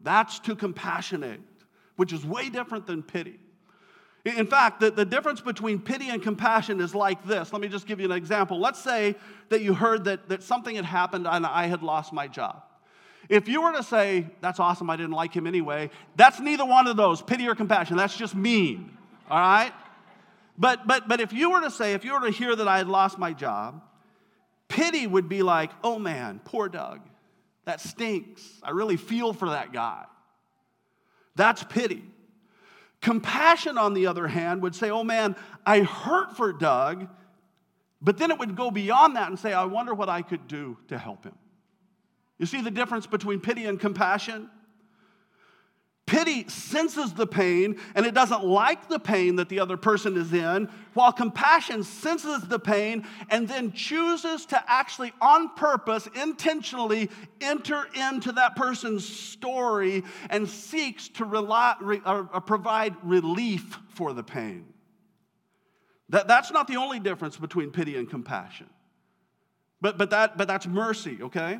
That's 0.00 0.38
to 0.40 0.54
compassionate, 0.54 1.40
which 1.96 2.12
is 2.12 2.24
way 2.24 2.48
different 2.48 2.86
than 2.86 3.02
pity. 3.02 3.38
In 4.24 4.46
fact, 4.46 4.80
the, 4.80 4.90
the 4.90 5.04
difference 5.04 5.40
between 5.40 5.78
pity 5.78 6.08
and 6.08 6.20
compassion 6.20 6.80
is 6.80 6.94
like 6.94 7.24
this. 7.24 7.52
Let 7.52 7.62
me 7.62 7.68
just 7.68 7.86
give 7.86 8.00
you 8.00 8.06
an 8.06 8.12
example. 8.12 8.58
Let's 8.58 8.82
say 8.82 9.14
that 9.50 9.62
you 9.62 9.72
heard 9.72 10.04
that, 10.04 10.28
that 10.28 10.42
something 10.42 10.74
had 10.74 10.84
happened 10.84 11.28
and 11.28 11.46
I 11.46 11.66
had 11.66 11.82
lost 11.82 12.12
my 12.12 12.26
job. 12.26 12.62
If 13.28 13.48
you 13.48 13.62
were 13.62 13.72
to 13.72 13.82
say, 13.82 14.26
That's 14.40 14.60
awesome, 14.60 14.90
I 14.90 14.96
didn't 14.96 15.12
like 15.12 15.34
him 15.34 15.46
anyway, 15.46 15.90
that's 16.16 16.40
neither 16.40 16.64
one 16.64 16.86
of 16.86 16.96
those, 16.96 17.22
pity 17.22 17.48
or 17.48 17.54
compassion. 17.54 17.96
That's 17.96 18.16
just 18.16 18.34
mean, 18.34 18.96
all 19.30 19.38
right? 19.38 19.72
But, 20.58 20.86
but, 20.86 21.06
but 21.08 21.20
if 21.20 21.32
you 21.32 21.50
were 21.50 21.60
to 21.60 21.70
say, 21.70 21.92
if 21.92 22.04
you 22.04 22.14
were 22.14 22.26
to 22.26 22.30
hear 22.30 22.56
that 22.56 22.66
I 22.66 22.78
had 22.78 22.88
lost 22.88 23.18
my 23.18 23.32
job, 23.32 23.82
pity 24.68 25.06
would 25.06 25.28
be 25.28 25.42
like, 25.42 25.70
Oh 25.84 25.98
man, 25.98 26.40
poor 26.44 26.68
Doug. 26.68 27.00
That 27.64 27.80
stinks. 27.80 28.42
I 28.62 28.70
really 28.70 28.96
feel 28.96 29.32
for 29.32 29.50
that 29.50 29.72
guy. 29.72 30.04
That's 31.34 31.62
pity. 31.64 32.04
Compassion, 33.02 33.76
on 33.76 33.92
the 33.92 34.06
other 34.06 34.26
hand, 34.26 34.62
would 34.62 34.74
say, 34.74 34.90
Oh 34.90 35.04
man, 35.04 35.36
I 35.64 35.80
hurt 35.80 36.36
for 36.36 36.52
Doug, 36.52 37.08
but 38.00 38.18
then 38.18 38.30
it 38.30 38.38
would 38.38 38.56
go 38.56 38.70
beyond 38.70 39.16
that 39.16 39.28
and 39.28 39.38
say, 39.38 39.52
I 39.52 39.64
wonder 39.64 39.94
what 39.94 40.08
I 40.08 40.22
could 40.22 40.48
do 40.48 40.78
to 40.88 40.96
help 40.98 41.24
him. 41.24 41.34
You 42.38 42.46
see 42.46 42.60
the 42.60 42.70
difference 42.70 43.06
between 43.06 43.40
pity 43.40 43.64
and 43.64 43.80
compassion? 43.80 44.50
Pity 46.06 46.48
senses 46.48 47.14
the 47.14 47.26
pain 47.26 47.80
and 47.96 48.06
it 48.06 48.14
doesn't 48.14 48.44
like 48.44 48.88
the 48.88 48.98
pain 49.00 49.36
that 49.36 49.48
the 49.48 49.58
other 49.58 49.76
person 49.76 50.16
is 50.16 50.32
in, 50.32 50.68
while 50.94 51.12
compassion 51.12 51.82
senses 51.82 52.42
the 52.42 52.60
pain 52.60 53.04
and 53.28 53.48
then 53.48 53.72
chooses 53.72 54.46
to 54.46 54.64
actually, 54.68 55.12
on 55.20 55.48
purpose, 55.56 56.08
intentionally 56.14 57.10
enter 57.40 57.88
into 57.94 58.30
that 58.32 58.54
person's 58.54 59.04
story 59.04 60.04
and 60.30 60.48
seeks 60.48 61.08
to 61.08 61.24
rely, 61.24 61.74
re, 61.80 62.00
uh, 62.04 62.22
provide 62.38 62.94
relief 63.02 63.76
for 63.88 64.12
the 64.12 64.22
pain. 64.22 64.64
That, 66.10 66.28
that's 66.28 66.52
not 66.52 66.68
the 66.68 66.76
only 66.76 67.00
difference 67.00 67.36
between 67.36 67.72
pity 67.72 67.96
and 67.96 68.08
compassion, 68.08 68.70
but, 69.80 69.98
but, 69.98 70.10
that, 70.10 70.38
but 70.38 70.46
that's 70.46 70.68
mercy, 70.68 71.18
okay? 71.20 71.58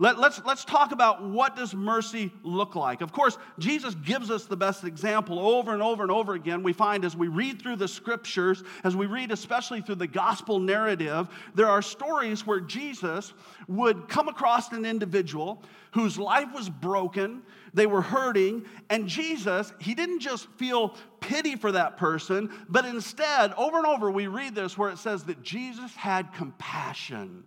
Let, 0.00 0.16
us 0.16 0.20
let's, 0.20 0.42
let's 0.46 0.64
talk 0.64 0.92
about 0.92 1.22
what 1.22 1.54
does 1.54 1.74
mercy 1.74 2.32
look 2.42 2.74
like. 2.74 3.02
Of 3.02 3.12
course, 3.12 3.36
Jesus 3.58 3.94
gives 3.96 4.30
us 4.30 4.46
the 4.46 4.56
best 4.56 4.82
example 4.84 5.38
over 5.38 5.74
and 5.74 5.82
over 5.82 6.02
and 6.02 6.10
over 6.10 6.32
again. 6.32 6.62
We 6.62 6.72
find 6.72 7.04
as 7.04 7.14
we 7.14 7.28
read 7.28 7.60
through 7.60 7.76
the 7.76 7.86
scriptures, 7.86 8.64
as 8.82 8.96
we 8.96 9.04
read 9.04 9.30
especially 9.30 9.82
through 9.82 9.96
the 9.96 10.06
gospel 10.06 10.58
narrative, 10.58 11.28
there 11.54 11.68
are 11.68 11.82
stories 11.82 12.46
where 12.46 12.60
Jesus 12.60 13.34
would 13.68 14.08
come 14.08 14.28
across 14.28 14.72
an 14.72 14.86
individual 14.86 15.62
whose 15.90 16.16
life 16.18 16.48
was 16.54 16.70
broken, 16.70 17.42
they 17.74 17.86
were 17.86 18.00
hurting, 18.00 18.64
and 18.88 19.06
Jesus, 19.06 19.70
he 19.80 19.94
didn't 19.94 20.20
just 20.20 20.48
feel 20.52 20.94
pity 21.20 21.56
for 21.56 21.72
that 21.72 21.98
person, 21.98 22.48
but 22.70 22.86
instead, 22.86 23.52
over 23.58 23.76
and 23.76 23.86
over, 23.86 24.10
we 24.10 24.28
read 24.28 24.54
this 24.54 24.78
where 24.78 24.88
it 24.88 24.96
says 24.98 25.24
that 25.24 25.42
Jesus 25.42 25.94
had 25.94 26.32
compassion 26.32 27.44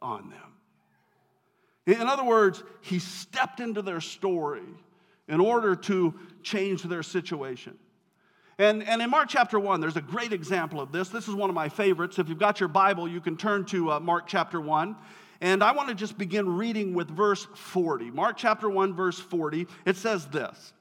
on 0.00 0.30
them. 0.30 0.51
In 1.86 2.02
other 2.02 2.24
words, 2.24 2.62
he 2.80 2.98
stepped 2.98 3.60
into 3.60 3.82
their 3.82 4.00
story 4.00 4.62
in 5.28 5.40
order 5.40 5.74
to 5.74 6.14
change 6.42 6.82
their 6.82 7.02
situation. 7.02 7.76
And, 8.58 8.82
and 8.84 9.02
in 9.02 9.10
Mark 9.10 9.28
chapter 9.28 9.58
1, 9.58 9.80
there's 9.80 9.96
a 9.96 10.02
great 10.02 10.32
example 10.32 10.80
of 10.80 10.92
this. 10.92 11.08
This 11.08 11.26
is 11.26 11.34
one 11.34 11.50
of 11.50 11.54
my 11.54 11.68
favorites. 11.68 12.18
If 12.18 12.28
you've 12.28 12.38
got 12.38 12.60
your 12.60 12.68
Bible, 12.68 13.08
you 13.08 13.20
can 13.20 13.36
turn 13.36 13.64
to 13.66 13.92
uh, 13.92 14.00
Mark 14.00 14.26
chapter 14.26 14.60
1. 14.60 14.94
And 15.40 15.64
I 15.64 15.72
want 15.72 15.88
to 15.88 15.94
just 15.94 16.16
begin 16.16 16.56
reading 16.56 16.94
with 16.94 17.08
verse 17.08 17.46
40. 17.54 18.12
Mark 18.12 18.36
chapter 18.36 18.68
1, 18.68 18.94
verse 18.94 19.18
40. 19.18 19.66
It 19.84 19.96
says 19.96 20.26
this 20.26 20.72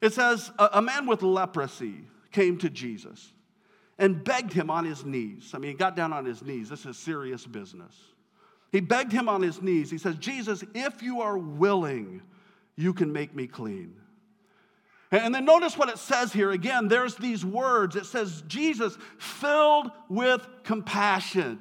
It 0.00 0.12
says, 0.12 0.52
A, 0.58 0.70
a 0.74 0.82
man 0.82 1.06
with 1.06 1.22
leprosy 1.22 2.04
came 2.30 2.58
to 2.58 2.70
Jesus 2.70 3.32
and 3.98 4.22
begged 4.22 4.52
him 4.52 4.70
on 4.70 4.84
his 4.84 5.04
knees. 5.04 5.52
I 5.54 5.58
mean, 5.58 5.72
he 5.72 5.76
got 5.76 5.96
down 5.96 6.12
on 6.12 6.24
his 6.24 6.42
knees. 6.42 6.68
This 6.68 6.86
is 6.86 6.96
serious 6.96 7.46
business. 7.46 7.94
He 8.72 8.80
begged 8.80 9.12
him 9.12 9.28
on 9.28 9.42
his 9.42 9.62
knees. 9.62 9.90
He 9.90 9.98
says, 9.98 10.16
Jesus, 10.16 10.64
if 10.74 11.02
you 11.02 11.20
are 11.20 11.38
willing, 11.38 12.22
you 12.76 12.92
can 12.92 13.12
make 13.12 13.34
me 13.34 13.46
clean. 13.46 13.94
And 15.12 15.34
then 15.34 15.44
notice 15.44 15.78
what 15.78 15.88
it 15.88 15.98
says 15.98 16.32
here. 16.32 16.50
Again, 16.50 16.88
there's 16.88 17.14
these 17.14 17.44
words. 17.44 17.94
It 17.94 18.06
says, 18.06 18.42
Jesus, 18.48 18.98
filled 19.18 19.90
with 20.08 20.46
compassion. 20.64 21.60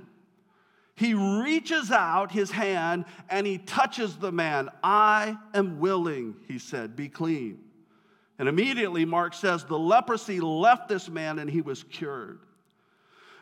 He 0.96 1.14
reaches 1.14 1.92
out 1.92 2.32
his 2.32 2.50
hand 2.50 3.06
and 3.30 3.46
he 3.46 3.60
touches 3.60 4.16
the 4.16 4.32
man. 4.32 4.70
I 4.84 5.38
am 5.54 5.80
willing, 5.80 6.36
he 6.48 6.58
said, 6.58 6.96
be 6.96 7.10
clean. 7.10 7.60
And 8.40 8.50
immediately, 8.50 9.06
Mark 9.06 9.34
says, 9.34 9.64
the 9.64 9.78
leprosy 9.78 10.40
left 10.40 10.88
this 10.88 11.08
man 11.10 11.40
and 11.40 11.50
he 11.50 11.62
was 11.62 11.84
cured. 11.84 12.40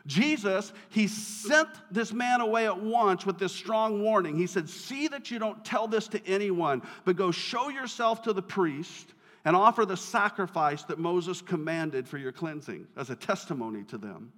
Jesus, 0.06 0.72
he 0.90 1.06
sent 1.06 1.68
this 1.90 2.12
man 2.12 2.42
away 2.42 2.66
at 2.66 2.78
once 2.78 3.24
with 3.24 3.38
this 3.38 3.52
strong 3.52 4.02
warning. 4.02 4.36
He 4.36 4.46
said, 4.46 4.68
See 4.68 5.08
that 5.08 5.30
you 5.30 5.38
don't 5.38 5.64
tell 5.64 5.88
this 5.88 6.08
to 6.08 6.26
anyone, 6.26 6.82
but 7.04 7.16
go 7.16 7.30
show 7.30 7.70
yourself 7.70 8.22
to 8.22 8.34
the 8.34 8.42
priest 8.42 9.14
and 9.46 9.56
offer 9.56 9.86
the 9.86 9.96
sacrifice 9.96 10.82
that 10.84 10.98
Moses 10.98 11.40
commanded 11.40 12.06
for 12.06 12.18
your 12.18 12.32
cleansing 12.32 12.86
as 12.96 13.10
a 13.10 13.16
testimony 13.16 13.84
to 13.84 13.98
them. 13.98 14.32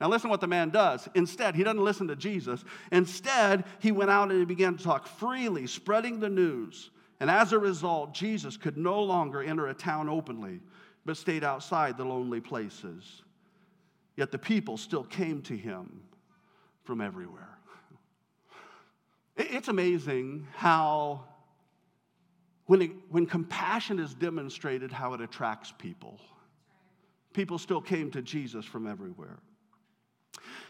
Now, 0.00 0.08
listen 0.08 0.30
what 0.30 0.40
the 0.40 0.46
man 0.46 0.70
does. 0.70 1.08
Instead, 1.14 1.54
he 1.54 1.62
doesn't 1.62 1.84
listen 1.84 2.08
to 2.08 2.16
Jesus. 2.16 2.64
Instead, 2.90 3.64
he 3.80 3.92
went 3.92 4.10
out 4.10 4.30
and 4.30 4.38
he 4.38 4.44
began 4.44 4.76
to 4.76 4.82
talk 4.82 5.06
freely, 5.06 5.66
spreading 5.66 6.18
the 6.18 6.28
news. 6.28 6.90
And 7.20 7.30
as 7.30 7.52
a 7.52 7.58
result, 7.58 8.12
Jesus 8.12 8.56
could 8.56 8.76
no 8.76 9.02
longer 9.02 9.42
enter 9.42 9.68
a 9.68 9.74
town 9.74 10.08
openly, 10.08 10.60
but 11.04 11.16
stayed 11.16 11.44
outside 11.44 11.96
the 11.96 12.04
lonely 12.04 12.40
places. 12.40 13.23
Yet 14.16 14.30
the 14.30 14.38
people 14.38 14.76
still 14.76 15.04
came 15.04 15.42
to 15.42 15.56
him 15.56 16.02
from 16.84 17.00
everywhere. 17.00 17.58
It's 19.36 19.68
amazing 19.68 20.46
how, 20.54 21.24
when, 22.66 22.82
it, 22.82 22.90
when 23.10 23.26
compassion 23.26 23.98
is 23.98 24.14
demonstrated, 24.14 24.92
how 24.92 25.14
it 25.14 25.20
attracts 25.20 25.72
people. 25.76 26.20
People 27.32 27.58
still 27.58 27.80
came 27.80 28.12
to 28.12 28.22
Jesus 28.22 28.64
from 28.64 28.86
everywhere. 28.86 29.40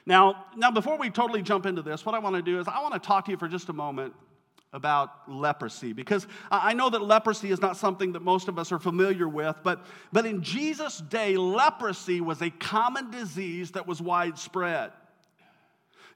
Now, 0.06 0.46
now, 0.56 0.70
before 0.70 0.96
we 0.98 1.10
totally 1.10 1.42
jump 1.42 1.66
into 1.66 1.82
this, 1.82 2.06
what 2.06 2.14
I 2.14 2.18
want 2.18 2.36
to 2.36 2.42
do 2.42 2.58
is 2.58 2.68
I 2.68 2.80
want 2.80 2.94
to 2.94 3.00
talk 3.00 3.26
to 3.26 3.30
you 3.30 3.36
for 3.36 3.48
just 3.48 3.68
a 3.68 3.72
moment 3.72 4.14
about 4.74 5.30
leprosy 5.30 5.92
because 5.92 6.26
I 6.50 6.74
know 6.74 6.90
that 6.90 7.00
leprosy 7.00 7.50
is 7.50 7.60
not 7.60 7.76
something 7.76 8.12
that 8.12 8.22
most 8.22 8.48
of 8.48 8.58
us 8.58 8.72
are 8.72 8.78
familiar 8.78 9.28
with, 9.28 9.56
but, 9.62 9.86
but 10.12 10.26
in 10.26 10.42
Jesus' 10.42 10.98
day, 10.98 11.36
leprosy 11.36 12.20
was 12.20 12.42
a 12.42 12.50
common 12.50 13.10
disease 13.10 13.70
that 13.70 13.86
was 13.86 14.02
widespread. 14.02 14.90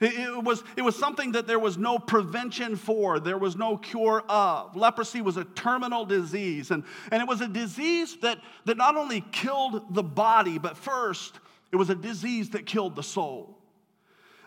It, 0.00 0.44
was, 0.44 0.62
it 0.76 0.82
was 0.82 0.96
something 0.96 1.32
that 1.32 1.46
there 1.46 1.58
was 1.58 1.76
no 1.76 1.98
prevention 1.98 2.76
for, 2.76 3.18
there 3.18 3.38
was 3.38 3.56
no 3.56 3.76
cure 3.76 4.22
of. 4.28 4.76
Leprosy 4.76 5.22
was 5.22 5.36
a 5.36 5.44
terminal 5.44 6.04
disease, 6.04 6.70
and, 6.70 6.84
and 7.10 7.20
it 7.20 7.26
was 7.26 7.40
a 7.40 7.48
disease 7.48 8.16
that, 8.22 8.38
that 8.64 8.76
not 8.76 8.96
only 8.96 9.22
killed 9.32 9.94
the 9.94 10.02
body, 10.02 10.58
but 10.58 10.76
first, 10.76 11.40
it 11.72 11.76
was 11.76 11.90
a 11.90 11.96
disease 11.96 12.50
that 12.50 12.64
killed 12.64 12.94
the 12.94 13.02
soul. 13.02 13.57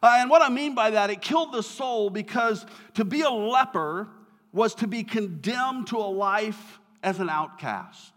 Uh, 0.02 0.18
and 0.20 0.30
what 0.30 0.42
I 0.42 0.50
mean 0.50 0.74
by 0.74 0.92
that, 0.92 1.10
it 1.10 1.22
killed 1.22 1.54
the 1.54 1.62
soul 1.62 2.10
because 2.10 2.66
to 2.96 3.06
be 3.06 3.22
a 3.22 3.30
leper 3.30 4.08
was 4.52 4.76
to 4.76 4.88
be 4.88 5.04
condemned 5.04 5.88
to 5.88 5.98
a 5.98 6.10
life 6.10 6.80
as 7.04 7.20
an 7.20 7.30
outcast. 7.30 8.12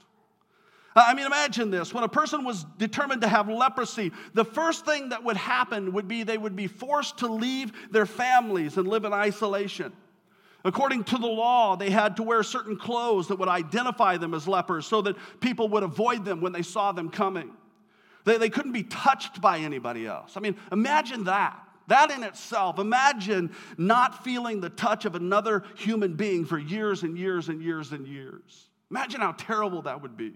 Uh, 0.97 1.05
I 1.07 1.15
mean, 1.15 1.27
imagine 1.27 1.71
this. 1.71 1.93
When 1.93 2.05
a 2.05 2.09
person 2.09 2.45
was 2.45 2.65
determined 2.79 3.23
to 3.23 3.29
have 3.29 3.49
leprosy, 3.49 4.13
the 4.33 4.45
first 4.45 4.85
thing 4.87 5.11
that 5.11 5.25
would 5.25 5.37
happen 5.37 5.93
would 5.93 6.09
be 6.09 6.23
they 6.23 6.39
would 6.39 6.57
be 6.57 6.69
forced 6.69 7.19
to 7.19 7.27
leave 7.27 7.73
their 7.91 8.07
families 8.07 8.77
and 8.77 8.87
live 8.87 9.05
in 9.05 9.13
isolation. 9.13 9.93
According 10.65 11.05
to 11.05 11.19
the 11.19 11.27
law, 11.27 11.77
they 11.77 11.91
had 11.91 12.17
to 12.17 12.23
wear 12.23 12.43
certain 12.43 12.79
clothes 12.79 13.29
that 13.29 13.39
would 13.39 13.49
identify 13.49 14.17
them 14.17 14.33
as 14.33 14.49
lepers 14.49 14.87
so 14.87 15.03
that 15.03 15.17
people 15.41 15.69
would 15.69 15.83
avoid 15.83 16.25
them 16.25 16.41
when 16.41 16.53
they 16.53 16.63
saw 16.63 16.93
them 16.93 17.11
coming. 17.11 17.51
They, 18.25 18.39
they 18.39 18.49
couldn't 18.49 18.73
be 18.73 18.85
touched 18.85 19.43
by 19.43 19.59
anybody 19.59 20.07
else. 20.07 20.37
I 20.37 20.41
mean, 20.41 20.57
imagine 20.73 21.25
that. 21.25 21.61
That 21.89 22.11
in 22.11 22.23
itself, 22.23 22.79
imagine 22.79 23.55
not 23.77 24.25
feeling 24.25 24.61
the 24.61 24.71
touch 24.71 25.05
of 25.05 25.15
another 25.15 25.65
human 25.77 26.15
being 26.15 26.45
for 26.45 26.59
years 26.59 27.03
and 27.03 27.19
years 27.19 27.49
and 27.49 27.63
years 27.63 27.93
and 27.93 28.07
years. 28.07 28.69
Imagine 28.91 29.21
how 29.21 29.33
terrible 29.33 29.83
that 29.83 30.01
would 30.01 30.17
be. 30.17 30.33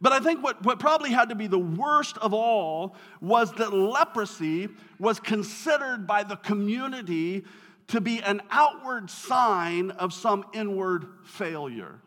But 0.00 0.12
I 0.12 0.20
think 0.20 0.42
what, 0.42 0.62
what 0.64 0.78
probably 0.78 1.10
had 1.10 1.30
to 1.30 1.34
be 1.34 1.46
the 1.46 1.58
worst 1.58 2.18
of 2.18 2.34
all 2.34 2.96
was 3.20 3.52
that 3.52 3.72
leprosy 3.72 4.68
was 4.98 5.18
considered 5.18 6.06
by 6.06 6.24
the 6.24 6.36
community 6.36 7.44
to 7.88 8.00
be 8.00 8.20
an 8.20 8.42
outward 8.50 9.10
sign 9.10 9.90
of 9.92 10.12
some 10.12 10.44
inward 10.52 11.06
failure. 11.24 12.00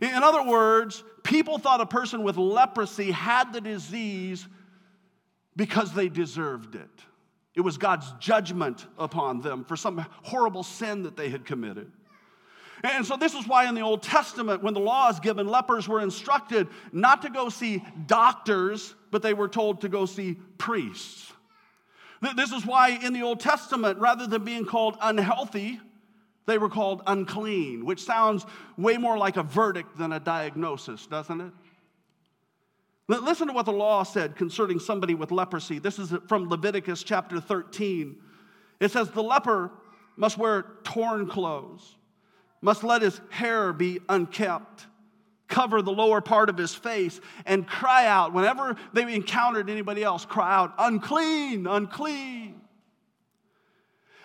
In 0.00 0.22
other 0.22 0.44
words, 0.44 1.02
people 1.24 1.58
thought 1.58 1.80
a 1.80 1.86
person 1.86 2.22
with 2.22 2.36
leprosy 2.36 3.10
had 3.10 3.52
the 3.52 3.60
disease 3.60 4.46
because 5.56 5.92
they 5.92 6.08
deserved 6.08 6.74
it. 6.74 6.88
It 7.58 7.64
was 7.64 7.76
God's 7.76 8.06
judgment 8.20 8.86
upon 9.00 9.40
them 9.40 9.64
for 9.64 9.76
some 9.76 10.06
horrible 10.22 10.62
sin 10.62 11.02
that 11.02 11.16
they 11.16 11.28
had 11.28 11.44
committed. 11.44 11.90
And 12.84 13.04
so, 13.04 13.16
this 13.16 13.34
is 13.34 13.48
why 13.48 13.68
in 13.68 13.74
the 13.74 13.80
Old 13.80 14.00
Testament, 14.00 14.62
when 14.62 14.74
the 14.74 14.80
law 14.80 15.08
is 15.08 15.18
given, 15.18 15.48
lepers 15.48 15.88
were 15.88 16.00
instructed 16.00 16.68
not 16.92 17.22
to 17.22 17.30
go 17.30 17.48
see 17.48 17.84
doctors, 18.06 18.94
but 19.10 19.22
they 19.22 19.34
were 19.34 19.48
told 19.48 19.80
to 19.80 19.88
go 19.88 20.06
see 20.06 20.36
priests. 20.56 21.32
This 22.36 22.52
is 22.52 22.64
why 22.64 22.90
in 22.90 23.12
the 23.12 23.22
Old 23.22 23.40
Testament, 23.40 23.98
rather 23.98 24.28
than 24.28 24.44
being 24.44 24.64
called 24.64 24.96
unhealthy, 25.00 25.80
they 26.46 26.58
were 26.58 26.68
called 26.68 27.02
unclean, 27.08 27.84
which 27.84 28.04
sounds 28.04 28.46
way 28.76 28.98
more 28.98 29.18
like 29.18 29.36
a 29.36 29.42
verdict 29.42 29.98
than 29.98 30.12
a 30.12 30.20
diagnosis, 30.20 31.06
doesn't 31.06 31.40
it? 31.40 31.52
Listen 33.08 33.46
to 33.48 33.54
what 33.54 33.64
the 33.64 33.72
law 33.72 34.02
said 34.02 34.36
concerning 34.36 34.78
somebody 34.78 35.14
with 35.14 35.30
leprosy. 35.30 35.78
This 35.78 35.98
is 35.98 36.12
from 36.26 36.48
Leviticus 36.48 37.02
chapter 37.02 37.40
13. 37.40 38.16
It 38.80 38.90
says, 38.90 39.10
The 39.10 39.22
leper 39.22 39.70
must 40.16 40.36
wear 40.36 40.66
torn 40.84 41.26
clothes 41.26 41.96
must 42.60 42.84
let 42.84 43.02
his 43.02 43.20
hair 43.30 43.72
be 43.72 44.00
unkept, 44.08 44.86
cover 45.46 45.82
the 45.82 45.92
lower 45.92 46.20
part 46.20 46.50
of 46.50 46.58
his 46.58 46.74
face, 46.74 47.20
and 47.46 47.66
cry 47.66 48.06
out 48.06 48.32
whenever 48.32 48.76
they 48.92 49.14
encountered 49.14 49.70
anybody 49.70 50.02
else, 50.02 50.24
cry 50.24 50.54
out, 50.54 50.74
unclean, 50.78 51.66
unclean. 51.66 52.60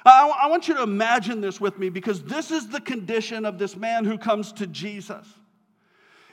I, 0.06 0.28
I 0.44 0.48
want 0.48 0.68
you 0.68 0.74
to 0.76 0.84
imagine 0.84 1.40
this 1.40 1.62
with 1.62 1.80
me 1.80 1.90
because 1.90 2.24
this 2.24 2.52
is 2.52 2.68
the 2.68 2.82
condition 2.82 3.46
of 3.46 3.58
this 3.58 3.78
man 3.78 4.04
who 4.04 4.18
comes 4.18 4.52
to 4.54 4.68
Jesus. 4.68 5.26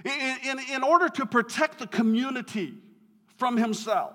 In, 0.05 0.39
in, 0.45 0.59
in 0.75 0.83
order 0.83 1.09
to 1.09 1.27
protect 1.27 1.79
the 1.79 1.87
community 1.87 2.75
from 3.37 3.57
himself, 3.57 4.15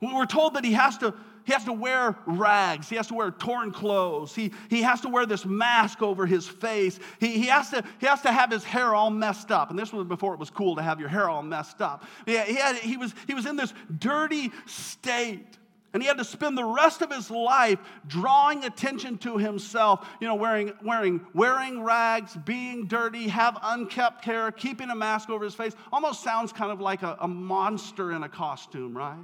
we're 0.00 0.26
told 0.26 0.54
that 0.54 0.64
he 0.64 0.72
has 0.72 0.98
to 0.98 1.14
he 1.44 1.52
has 1.52 1.64
to 1.64 1.72
wear 1.72 2.16
rags. 2.26 2.88
He 2.88 2.96
has 2.96 3.08
to 3.08 3.14
wear 3.14 3.30
torn 3.30 3.70
clothes. 3.70 4.34
He, 4.34 4.52
he 4.70 4.82
has 4.82 5.02
to 5.02 5.10
wear 5.10 5.26
this 5.26 5.44
mask 5.44 6.00
over 6.00 6.24
his 6.24 6.48
face. 6.48 6.98
He, 7.20 7.38
he, 7.38 7.46
has 7.46 7.70
to, 7.70 7.84
he 8.00 8.06
has 8.06 8.22
to 8.22 8.32
have 8.32 8.50
his 8.50 8.64
hair 8.64 8.94
all 8.94 9.10
messed 9.10 9.50
up. 9.50 9.68
And 9.68 9.78
this 9.78 9.92
was 9.92 10.06
before 10.06 10.32
it 10.32 10.40
was 10.40 10.48
cool 10.48 10.76
to 10.76 10.82
have 10.82 11.00
your 11.00 11.10
hair 11.10 11.28
all 11.28 11.42
messed 11.42 11.82
up. 11.82 12.04
Yeah, 12.26 12.44
he, 12.44 12.54
had, 12.54 12.76
he, 12.76 12.96
was, 12.96 13.14
he 13.26 13.34
was 13.34 13.44
in 13.44 13.56
this 13.56 13.74
dirty 13.98 14.52
state. 14.64 15.58
And 15.94 16.02
he 16.02 16.08
had 16.08 16.18
to 16.18 16.24
spend 16.24 16.58
the 16.58 16.64
rest 16.64 17.02
of 17.02 17.12
his 17.12 17.30
life 17.30 17.78
drawing 18.08 18.64
attention 18.64 19.16
to 19.18 19.38
himself, 19.38 20.06
you 20.20 20.26
know, 20.26 20.34
wearing, 20.34 20.72
wearing, 20.82 21.24
wearing 21.32 21.82
rags, 21.82 22.36
being 22.44 22.88
dirty, 22.88 23.28
have 23.28 23.56
unkept 23.62 24.24
hair, 24.24 24.50
keeping 24.50 24.90
a 24.90 24.94
mask 24.96 25.30
over 25.30 25.44
his 25.44 25.54
face. 25.54 25.72
Almost 25.92 26.24
sounds 26.24 26.52
kind 26.52 26.72
of 26.72 26.80
like 26.80 27.04
a, 27.04 27.16
a 27.20 27.28
monster 27.28 28.10
in 28.10 28.24
a 28.24 28.28
costume, 28.28 28.96
right? 28.96 29.16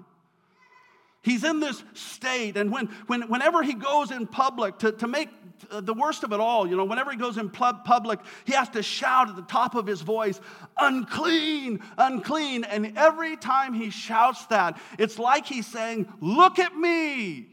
He's 1.22 1.42
in 1.42 1.58
this 1.58 1.82
state, 1.92 2.56
and 2.56 2.70
when, 2.70 2.86
when, 3.08 3.22
whenever 3.22 3.64
he 3.64 3.74
goes 3.74 4.12
in 4.12 4.28
public, 4.28 4.78
to, 4.78 4.92
to 4.92 5.08
make 5.08 5.28
Uh, 5.70 5.80
the 5.80 5.94
worst 5.94 6.22
of 6.22 6.32
it 6.32 6.40
all, 6.40 6.66
you 6.66 6.76
know, 6.76 6.84
whenever 6.84 7.10
he 7.10 7.16
goes 7.16 7.38
in 7.38 7.50
public, 7.50 8.20
he 8.44 8.52
has 8.52 8.68
to 8.70 8.82
shout 8.82 9.28
at 9.28 9.36
the 9.36 9.42
top 9.42 9.74
of 9.74 9.86
his 9.86 10.00
voice, 10.00 10.40
unclean, 10.78 11.80
unclean. 11.98 12.64
And 12.64 12.96
every 12.96 13.36
time 13.36 13.74
he 13.74 13.90
shouts 13.90 14.46
that, 14.46 14.80
it's 14.98 15.18
like 15.18 15.46
he's 15.46 15.66
saying, 15.66 16.12
Look 16.20 16.58
at 16.58 16.76
me, 16.76 17.48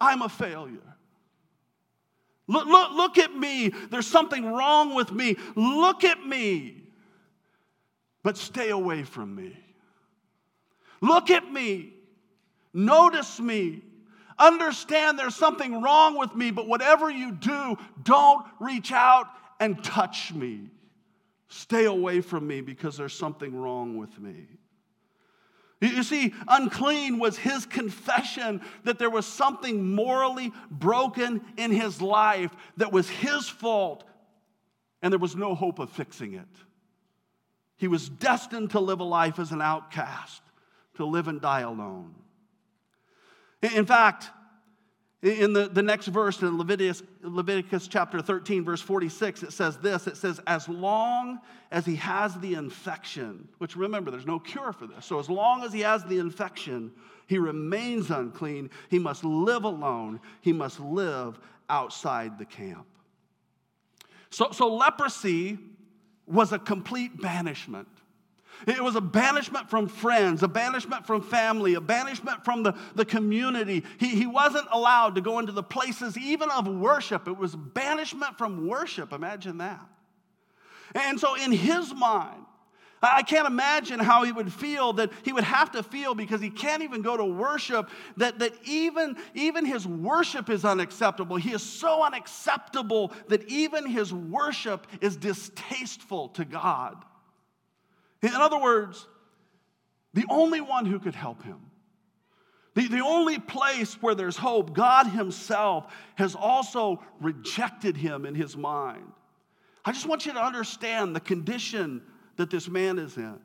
I'm 0.00 0.22
a 0.22 0.28
failure. 0.28 0.80
Look, 2.46 2.66
look, 2.66 2.92
look 2.92 3.18
at 3.18 3.34
me, 3.34 3.70
there's 3.90 4.06
something 4.06 4.44
wrong 4.44 4.94
with 4.94 5.10
me. 5.10 5.36
Look 5.56 6.04
at 6.04 6.24
me, 6.24 6.82
but 8.22 8.36
stay 8.36 8.70
away 8.70 9.02
from 9.02 9.34
me. 9.34 9.58
Look 11.00 11.30
at 11.30 11.50
me, 11.50 11.94
Notice 12.74 13.38
me. 13.38 13.82
Understand 14.38 15.18
there's 15.18 15.34
something 15.34 15.82
wrong 15.82 16.18
with 16.18 16.34
me, 16.34 16.50
but 16.50 16.66
whatever 16.66 17.10
you 17.10 17.32
do, 17.32 17.76
don't 18.02 18.44
reach 18.60 18.92
out 18.92 19.26
and 19.60 19.82
touch 19.82 20.32
me. 20.32 20.70
Stay 21.48 21.84
away 21.84 22.20
from 22.20 22.46
me 22.46 22.60
because 22.60 22.96
there's 22.96 23.16
something 23.16 23.54
wrong 23.54 23.96
with 23.96 24.18
me. 24.18 24.46
You 25.80 26.02
see, 26.02 26.32
unclean 26.48 27.18
was 27.18 27.36
his 27.36 27.66
confession 27.66 28.62
that 28.84 28.98
there 28.98 29.10
was 29.10 29.26
something 29.26 29.94
morally 29.94 30.52
broken 30.70 31.42
in 31.56 31.70
his 31.70 32.00
life 32.00 32.50
that 32.78 32.92
was 32.92 33.08
his 33.08 33.48
fault, 33.48 34.04
and 35.02 35.12
there 35.12 35.18
was 35.18 35.36
no 35.36 35.54
hope 35.54 35.78
of 35.78 35.90
fixing 35.90 36.34
it. 36.34 36.48
He 37.76 37.88
was 37.88 38.08
destined 38.08 38.70
to 38.70 38.80
live 38.80 39.00
a 39.00 39.04
life 39.04 39.38
as 39.38 39.52
an 39.52 39.60
outcast, 39.60 40.42
to 40.94 41.04
live 41.04 41.28
and 41.28 41.40
die 41.40 41.60
alone. 41.60 42.14
In 43.72 43.86
fact, 43.86 44.30
in 45.22 45.54
the, 45.54 45.68
the 45.68 45.82
next 45.82 46.08
verse 46.08 46.42
in 46.42 46.58
Leviticus, 46.58 47.02
Leviticus 47.22 47.88
chapter 47.88 48.20
13, 48.20 48.62
verse 48.62 48.82
46, 48.82 49.42
it 49.44 49.52
says 49.54 49.78
this 49.78 50.06
it 50.06 50.18
says, 50.18 50.38
As 50.46 50.68
long 50.68 51.40
as 51.70 51.86
he 51.86 51.96
has 51.96 52.38
the 52.40 52.54
infection, 52.54 53.48
which 53.58 53.74
remember, 53.74 54.10
there's 54.10 54.26
no 54.26 54.38
cure 54.38 54.72
for 54.72 54.86
this. 54.86 55.06
So, 55.06 55.18
as 55.18 55.30
long 55.30 55.64
as 55.64 55.72
he 55.72 55.80
has 55.80 56.04
the 56.04 56.18
infection, 56.18 56.92
he 57.26 57.38
remains 57.38 58.10
unclean. 58.10 58.68
He 58.90 58.98
must 58.98 59.24
live 59.24 59.64
alone. 59.64 60.20
He 60.42 60.52
must 60.52 60.78
live 60.78 61.38
outside 61.70 62.38
the 62.38 62.44
camp. 62.44 62.86
So, 64.28 64.50
so 64.52 64.74
leprosy 64.74 65.58
was 66.26 66.52
a 66.52 66.58
complete 66.58 67.18
banishment. 67.20 67.88
It 68.66 68.82
was 68.82 68.96
a 68.96 69.00
banishment 69.00 69.68
from 69.68 69.88
friends, 69.88 70.42
a 70.42 70.48
banishment 70.48 71.06
from 71.06 71.22
family, 71.22 71.74
a 71.74 71.80
banishment 71.80 72.44
from 72.44 72.62
the, 72.62 72.74
the 72.94 73.04
community. 73.04 73.84
He, 73.98 74.08
he 74.08 74.26
wasn't 74.26 74.66
allowed 74.70 75.16
to 75.16 75.20
go 75.20 75.38
into 75.38 75.52
the 75.52 75.62
places 75.62 76.16
even 76.16 76.50
of 76.50 76.66
worship. 76.66 77.28
It 77.28 77.36
was 77.36 77.54
banishment 77.54 78.38
from 78.38 78.66
worship. 78.66 79.12
Imagine 79.12 79.58
that. 79.58 79.86
And 80.94 81.18
so, 81.18 81.34
in 81.34 81.52
his 81.52 81.92
mind, 81.94 82.44
I 83.02 83.22
can't 83.22 83.46
imagine 83.46 84.00
how 84.00 84.22
he 84.22 84.32
would 84.32 84.52
feel 84.52 84.94
that 84.94 85.12
he 85.22 85.32
would 85.32 85.44
have 85.44 85.72
to 85.72 85.82
feel 85.82 86.14
because 86.14 86.40
he 86.40 86.50
can't 86.50 86.82
even 86.82 87.02
go 87.02 87.16
to 87.16 87.24
worship, 87.24 87.90
that, 88.16 88.38
that 88.38 88.52
even, 88.64 89.16
even 89.34 89.66
his 89.66 89.86
worship 89.86 90.48
is 90.48 90.64
unacceptable. 90.64 91.36
He 91.36 91.52
is 91.52 91.62
so 91.62 92.02
unacceptable 92.02 93.12
that 93.28 93.46
even 93.48 93.86
his 93.86 94.12
worship 94.12 94.86
is 95.00 95.16
distasteful 95.16 96.30
to 96.30 96.44
God. 96.44 97.04
In 98.24 98.40
other 98.40 98.58
words, 98.58 99.06
the 100.14 100.24
only 100.30 100.60
one 100.60 100.86
who 100.86 100.98
could 100.98 101.14
help 101.14 101.42
him, 101.42 101.58
the, 102.74 102.88
the 102.88 103.04
only 103.04 103.38
place 103.38 103.94
where 104.00 104.14
there's 104.14 104.36
hope, 104.36 104.72
God 104.72 105.06
Himself 105.06 105.92
has 106.14 106.34
also 106.34 107.02
rejected 107.20 107.96
him 107.96 108.24
in 108.24 108.34
his 108.34 108.56
mind. 108.56 109.12
I 109.84 109.92
just 109.92 110.06
want 110.06 110.24
you 110.24 110.32
to 110.32 110.42
understand 110.42 111.14
the 111.14 111.20
condition 111.20 112.02
that 112.36 112.50
this 112.50 112.68
man 112.68 112.98
is 112.98 113.16
in. 113.16 113.38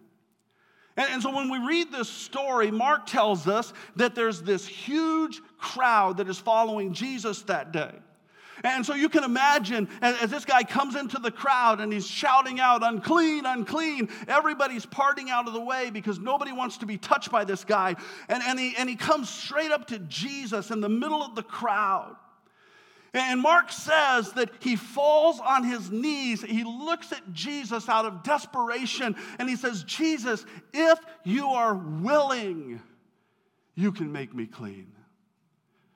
And, 0.96 1.10
and, 1.12 1.22
so 1.22 1.36
when 1.36 1.50
we 1.52 1.60
read 1.60 1.92
this 1.92 2.10
story, 2.10 2.72
Mark 2.72 3.06
tells 3.06 3.48
us 3.48 3.74
that 3.98 4.16
there's 4.16 4.42
this 4.42 4.66
huge 4.66 5.42
crowd 5.58 6.18
that 6.18 6.30
is 6.30 6.40
following 6.40 6.94
Jesus 6.94 7.42
that 7.44 7.72
day. 7.72 7.94
And 8.64 8.86
so 8.86 8.94
you 8.94 9.10
can 9.10 9.24
imagine 9.24 9.88
as, 10.02 10.30
this 10.30 10.46
guy 10.46 10.64
comes 10.64 10.96
into 10.96 11.20
the 11.20 11.32
crowd 11.32 11.80
and 11.80 11.92
he's 11.92 12.08
shouting 12.08 12.60
out, 12.60 12.84
unclean, 12.84 13.46
unclean, 13.46 14.10
everybody's 14.28 14.86
parting 14.86 15.30
out 15.30 15.48
of 15.48 15.54
the 15.54 15.62
way 15.62 15.90
because 15.90 16.20
nobody 16.20 16.52
wants 16.52 16.78
to 16.80 16.86
be 16.86 16.98
touched 16.98 17.32
by 17.32 17.46
this 17.46 17.64
guy. 17.64 17.96
And, 18.28 18.44
and, 18.44 18.60
he, 18.60 18.76
and 18.78 18.90
he 18.90 18.96
comes 18.96 19.30
straight 19.30 19.72
up 19.72 19.88
to 19.88 20.00
Jesus 20.00 20.72
in 20.72 20.82
the 20.82 20.90
middle 20.90 21.22
of 21.22 21.36
the 21.36 21.44
crowd. 21.44 22.16
And 23.14 23.42
Mark 23.42 23.72
says 23.72 24.34
that 24.34 24.52
he 24.60 24.76
falls 24.76 25.40
on 25.40 25.64
his 25.64 25.90
knees. 25.90 26.44
He 26.44 26.64
looks 26.64 27.12
at 27.12 27.34
Jesus 27.34 27.90
out 27.90 28.06
of 28.06 28.24
desperation 28.24 29.16
and 29.40 29.50
he 29.50 29.56
says, 29.56 29.84
Jesus, 29.84 30.46
if 30.74 31.00
you 31.24 31.48
are 31.48 31.74
willing, 31.74 32.82
you 33.74 33.92
can 33.92 34.12
make 34.12 34.36
me 34.36 34.46
clean. 34.46 34.92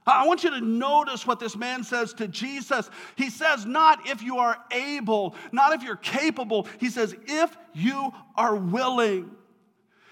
I 0.05 0.27
want 0.27 0.43
you 0.43 0.49
to 0.49 0.61
notice 0.61 1.25
what 1.25 1.39
this 1.39 1.55
man 1.55 1.83
says 1.83 2.13
to 2.15 2.27
Jesus. 2.27 2.89
He 3.15 3.29
says, 3.29 3.65
not 3.65 4.09
if 4.09 4.21
you 4.21 4.37
are 4.37 4.57
able, 4.71 5.35
not 5.51 5.73
if 5.73 5.83
you're 5.83 5.95
capable. 5.95 6.67
He 6.79 6.89
says, 6.89 7.15
if 7.25 7.55
you 7.73 8.11
are 8.35 8.55
willing. 8.55 9.31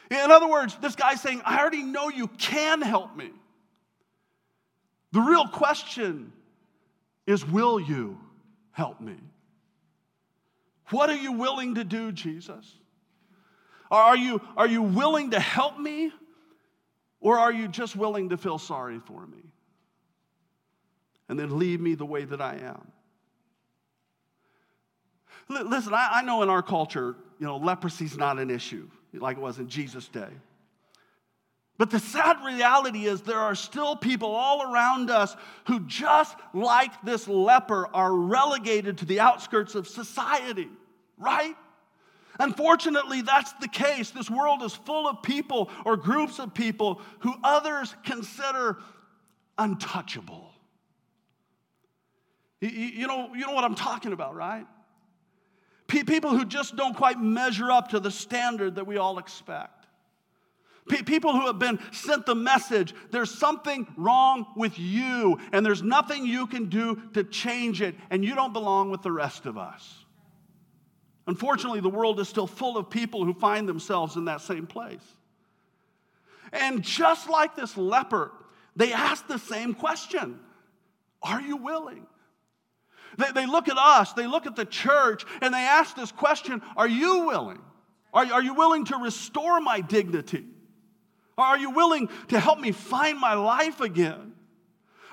In 0.10 0.32
other 0.32 0.48
words, 0.48 0.78
this 0.82 0.96
guy's 0.96 1.22
saying, 1.22 1.42
I 1.46 1.60
already 1.60 1.84
know 1.84 2.10
you 2.10 2.28
can 2.28 2.82
help 2.82 3.16
me. 3.16 3.32
The 5.12 5.22
real 5.22 5.48
question 5.48 6.32
is, 7.28 7.46
will 7.46 7.80
you 7.80 8.18
help 8.72 9.02
me? 9.02 9.18
What 10.90 11.10
are 11.10 11.16
you 11.18 11.34
willing 11.34 11.76
to 11.76 11.84
do, 11.84 12.12
Jesus? 12.12 12.78
Are 13.90 14.16
you, 14.16 14.42
are 14.56 14.68
you 14.68 14.82
willing 14.82 15.32
to 15.32 15.40
help 15.40 15.78
me? 15.78 16.12
Or 17.20 17.38
are 17.38 17.52
you 17.52 17.68
just 17.68 17.96
willing 17.96 18.30
to 18.30 18.38
feel 18.38 18.58
sorry 18.58 19.00
for 19.00 19.28
me? 19.28 19.51
And 21.32 21.40
then 21.40 21.58
leave 21.58 21.80
me 21.80 21.96
the 21.96 22.06
way 22.06 22.26
that 22.26 22.42
I 22.42 22.58
am. 22.58 22.92
Listen, 25.48 25.94
I, 25.94 26.10
I 26.16 26.22
know 26.24 26.44
in 26.44 26.50
our 26.50 26.62
culture, 26.62 27.16
you 27.40 27.46
know, 27.46 27.56
leprosy 27.56 28.04
is 28.04 28.18
not 28.18 28.38
an 28.38 28.50
issue 28.52 28.90
like 29.14 29.38
it 29.38 29.40
was 29.40 29.58
in 29.58 29.70
Jesus' 29.70 30.10
day. 30.10 30.28
But 31.78 31.90
the 31.90 32.00
sad 32.00 32.44
reality 32.46 33.06
is 33.06 33.22
there 33.22 33.40
are 33.40 33.56
still 33.56 33.96
people 33.96 34.30
all 34.30 34.74
around 34.74 35.10
us 35.10 35.38
who, 35.68 35.80
just 35.88 36.36
like 36.54 37.02
this 37.02 37.30
leper, 37.30 37.88
are 37.94 38.14
relegated 38.14 38.98
to 38.98 39.06
the 39.06 39.22
outskirts 39.22 39.74
of 39.74 39.88
society, 39.88 40.68
right? 41.18 41.56
Unfortunately, 42.40 43.22
that's 43.22 43.54
the 43.54 43.70
case. 43.70 44.12
This 44.12 44.30
world 44.30 44.64
is 44.64 44.76
full 44.76 45.08
of 45.08 45.24
people 45.24 45.70
or 45.86 45.96
groups 45.96 46.40
of 46.40 46.54
people 46.54 47.00
who 47.20 47.34
others 47.42 47.96
consider 48.04 48.80
untouchable. 49.58 50.51
You 52.62 53.08
know, 53.08 53.34
you 53.34 53.46
know 53.46 53.54
what 53.54 53.64
I'm 53.64 53.76
talking 53.76 54.14
about, 54.14 54.36
right? 54.36 54.68
People 55.88 56.30
who 56.30 56.46
just 56.46 56.78
don't 56.78 56.96
quite 56.96 57.20
measure 57.20 57.70
up 57.70 57.90
to 57.90 58.00
the 58.00 58.12
standard 58.12 58.76
that 58.76 58.88
we 58.88 58.98
all 58.98 59.18
expect. 59.18 59.88
People 60.88 61.34
who 61.34 61.48
have 61.48 61.60
been 61.60 61.80
sent 61.92 62.26
the 62.26 62.36
message 62.36 62.94
there's 63.12 63.32
something 63.34 63.88
wrong 63.98 64.46
with 64.56 64.78
you, 64.80 65.40
and 65.52 65.66
there's 65.66 65.84
nothing 65.84 66.26
you 66.26 66.48
can 66.48 66.70
do 66.70 67.02
to 67.14 67.24
change 67.24 67.82
it, 67.82 67.96
and 68.10 68.24
you 68.24 68.36
don't 68.36 68.54
belong 68.54 68.90
with 68.90 69.02
the 69.02 69.12
rest 69.12 69.46
of 69.46 69.58
us. 69.58 70.06
Unfortunately, 71.28 71.82
the 71.82 71.90
world 71.90 72.20
is 72.20 72.28
still 72.30 72.48
full 72.48 72.78
of 72.78 72.90
people 72.90 73.26
who 73.26 73.34
find 73.34 73.68
themselves 73.68 74.16
in 74.16 74.26
that 74.26 74.42
same 74.42 74.68
place. 74.68 75.04
And 76.52 76.84
just 76.84 77.30
like 77.30 77.56
this 77.56 77.78
leper, 77.78 78.32
they 78.76 78.92
ask 78.94 79.28
the 79.28 79.40
same 79.40 79.74
question 79.74 80.40
Are 81.22 81.42
you 81.42 81.58
willing? 81.58 82.06
They, 83.18 83.32
they 83.34 83.46
look 83.46 83.68
at 83.68 83.78
us, 83.78 84.14
they 84.14 84.28
look 84.28 84.46
at 84.46 84.56
the 84.56 84.66
church, 84.66 85.26
and 85.42 85.54
they 85.54 85.60
ask 85.60 85.96
this 85.96 86.12
question 86.12 86.62
Are 86.78 86.88
you 86.88 87.26
willing? 87.26 87.62
Are, 88.14 88.26
are 88.26 88.44
you 88.44 88.54
willing 88.54 88.86
to 88.86 88.98
restore 88.98 89.62
my 89.62 89.82
dignity? 89.82 90.46
Are 91.38 91.58
you 91.58 91.72
willing 91.72 92.10
to 92.28 92.40
help 92.40 92.60
me 92.60 92.72
find 92.72 93.18
my 93.20 93.34
life 93.34 93.80
again? 93.82 94.34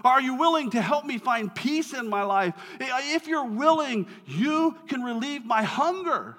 Are 0.04 0.20
you 0.20 0.34
willing 0.34 0.70
to 0.70 0.80
help 0.80 1.04
me 1.04 1.18
find 1.18 1.52
peace 1.52 1.92
in 1.92 2.08
my 2.08 2.22
life? 2.22 2.54
If 2.80 3.26
you're 3.26 3.46
willing, 3.46 4.06
you 4.26 4.76
can 4.88 5.02
relieve 5.02 5.44
my 5.44 5.62
hunger. 5.62 6.36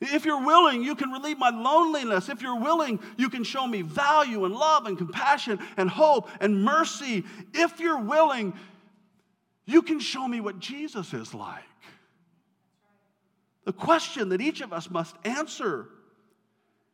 If 0.00 0.24
you're 0.24 0.44
willing, 0.44 0.82
you 0.82 0.94
can 0.94 1.10
relieve 1.10 1.38
my 1.38 1.50
loneliness. 1.50 2.28
If 2.28 2.42
you're 2.42 2.58
willing, 2.58 3.00
you 3.16 3.30
can 3.30 3.44
show 3.44 3.66
me 3.66 3.82
value 3.82 4.44
and 4.44 4.54
love 4.54 4.86
and 4.86 4.98
compassion 4.98 5.60
and 5.76 5.88
hope 5.88 6.28
and 6.40 6.64
mercy. 6.64 7.24
If 7.54 7.80
you're 7.80 8.00
willing, 8.00 8.54
you 9.66 9.82
can 9.82 10.00
show 10.00 10.26
me 10.26 10.40
what 10.40 10.58
Jesus 10.58 11.14
is 11.14 11.32
like. 11.34 11.62
The 13.64 13.72
question 13.72 14.28
that 14.30 14.40
each 14.40 14.60
of 14.60 14.72
us 14.72 14.90
must 14.90 15.16
answer. 15.24 15.88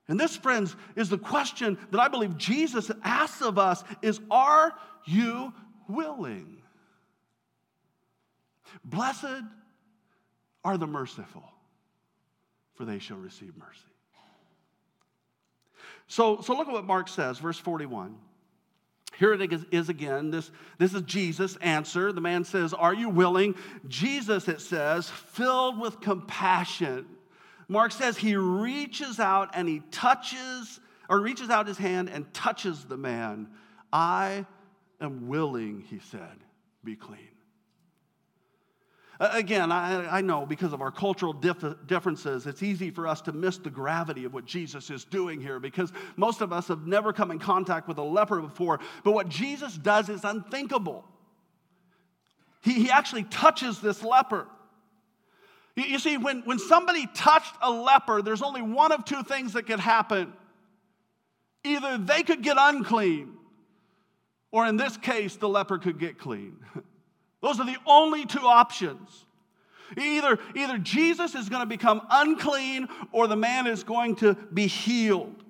And 0.08 0.18
this, 0.18 0.36
friends, 0.36 0.76
is 0.96 1.08
the 1.08 1.18
question 1.18 1.78
that 1.90 2.00
I 2.00 2.08
believe 2.08 2.36
Jesus 2.36 2.90
asks 3.02 3.42
of 3.42 3.58
us 3.58 3.82
is 4.02 4.20
are 4.30 4.72
you 5.04 5.52
willing? 5.88 6.58
Blessed 8.84 9.42
are 10.64 10.78
the 10.78 10.86
merciful, 10.86 11.44
for 12.74 12.84
they 12.84 12.98
shall 12.98 13.16
receive 13.16 13.56
mercy. 13.56 13.80
So, 16.06 16.40
so 16.40 16.56
look 16.56 16.68
at 16.68 16.72
what 16.72 16.84
Mark 16.84 17.08
says, 17.08 17.38
verse 17.38 17.58
41. 17.58 18.16
Here 19.20 19.34
it 19.34 19.52
is 19.70 19.90
again. 19.90 20.30
This, 20.30 20.50
this 20.78 20.94
is 20.94 21.02
Jesus' 21.02 21.56
answer. 21.56 22.10
The 22.10 22.22
man 22.22 22.42
says, 22.42 22.72
Are 22.72 22.94
you 22.94 23.10
willing? 23.10 23.54
Jesus, 23.86 24.48
it 24.48 24.62
says, 24.62 25.10
filled 25.10 25.78
with 25.78 26.00
compassion. 26.00 27.04
Mark 27.68 27.92
says 27.92 28.16
he 28.16 28.34
reaches 28.34 29.20
out 29.20 29.50
and 29.52 29.68
he 29.68 29.82
touches, 29.90 30.80
or 31.10 31.20
reaches 31.20 31.50
out 31.50 31.66
his 31.68 31.76
hand 31.76 32.08
and 32.08 32.32
touches 32.32 32.86
the 32.86 32.96
man. 32.96 33.48
I 33.92 34.46
am 35.02 35.28
willing, 35.28 35.84
he 35.90 35.98
said, 35.98 36.38
be 36.82 36.96
clean. 36.96 37.18
Again, 39.20 39.70
I, 39.70 40.18
I, 40.18 40.20
know 40.22 40.46
because 40.46 40.72
of 40.72 40.80
our 40.80 40.90
cultural 40.90 41.34
dif- 41.34 41.86
differences, 41.86 42.46
it's 42.46 42.62
easy 42.62 42.90
for 42.90 43.06
us 43.06 43.20
to 43.22 43.32
miss 43.32 43.58
the 43.58 43.68
gravity 43.68 44.24
of 44.24 44.32
what 44.32 44.46
Jesus 44.46 44.88
is 44.88 45.04
doing 45.04 45.42
here 45.42 45.60
because 45.60 45.92
most 46.16 46.40
of 46.40 46.54
us 46.54 46.68
have 46.68 46.86
never 46.86 47.12
come 47.12 47.30
in 47.30 47.38
contact 47.38 47.86
with 47.86 47.98
a 47.98 48.02
leper 48.02 48.40
before. 48.40 48.80
But 49.04 49.12
what 49.12 49.28
Jesus 49.28 49.76
does 49.76 50.08
is 50.08 50.24
unthinkable. 50.24 51.04
He, 52.62 52.72
he 52.72 52.90
actually 52.90 53.24
touches 53.24 53.78
this 53.80 54.02
leper. 54.02 54.46
You, 55.76 55.84
you 55.84 55.98
see, 55.98 56.16
when, 56.16 56.40
when 56.46 56.58
somebody 56.58 57.06
touched 57.14 57.54
a 57.60 57.70
leper, 57.70 58.22
there's 58.22 58.42
only 58.42 58.62
one 58.62 58.90
of 58.90 59.04
two 59.04 59.22
things 59.22 59.52
that 59.52 59.66
could 59.66 59.80
happen. 59.80 60.32
Either 61.62 61.98
they 61.98 62.22
could 62.22 62.40
get 62.40 62.56
unclean, 62.58 63.34
or 64.50 64.64
in 64.64 64.78
this 64.78 64.96
case, 64.96 65.36
the 65.36 65.48
leper 65.48 65.76
could 65.76 65.98
get 65.98 66.18
clean. 66.18 66.56
Those 67.40 67.58
are 67.60 67.66
the 67.66 67.78
only 67.86 68.26
two 68.26 68.46
options. 68.46 69.24
Either, 69.96 70.38
either 70.54 70.78
Jesus 70.78 71.34
is 71.34 71.48
going 71.48 71.62
to 71.62 71.66
become 71.66 72.02
unclean 72.10 72.88
or 73.12 73.26
the 73.26 73.36
man 73.36 73.66
is 73.66 73.82
going 73.82 74.16
to 74.16 74.34
be 74.34 74.66
healed. 74.66 75.40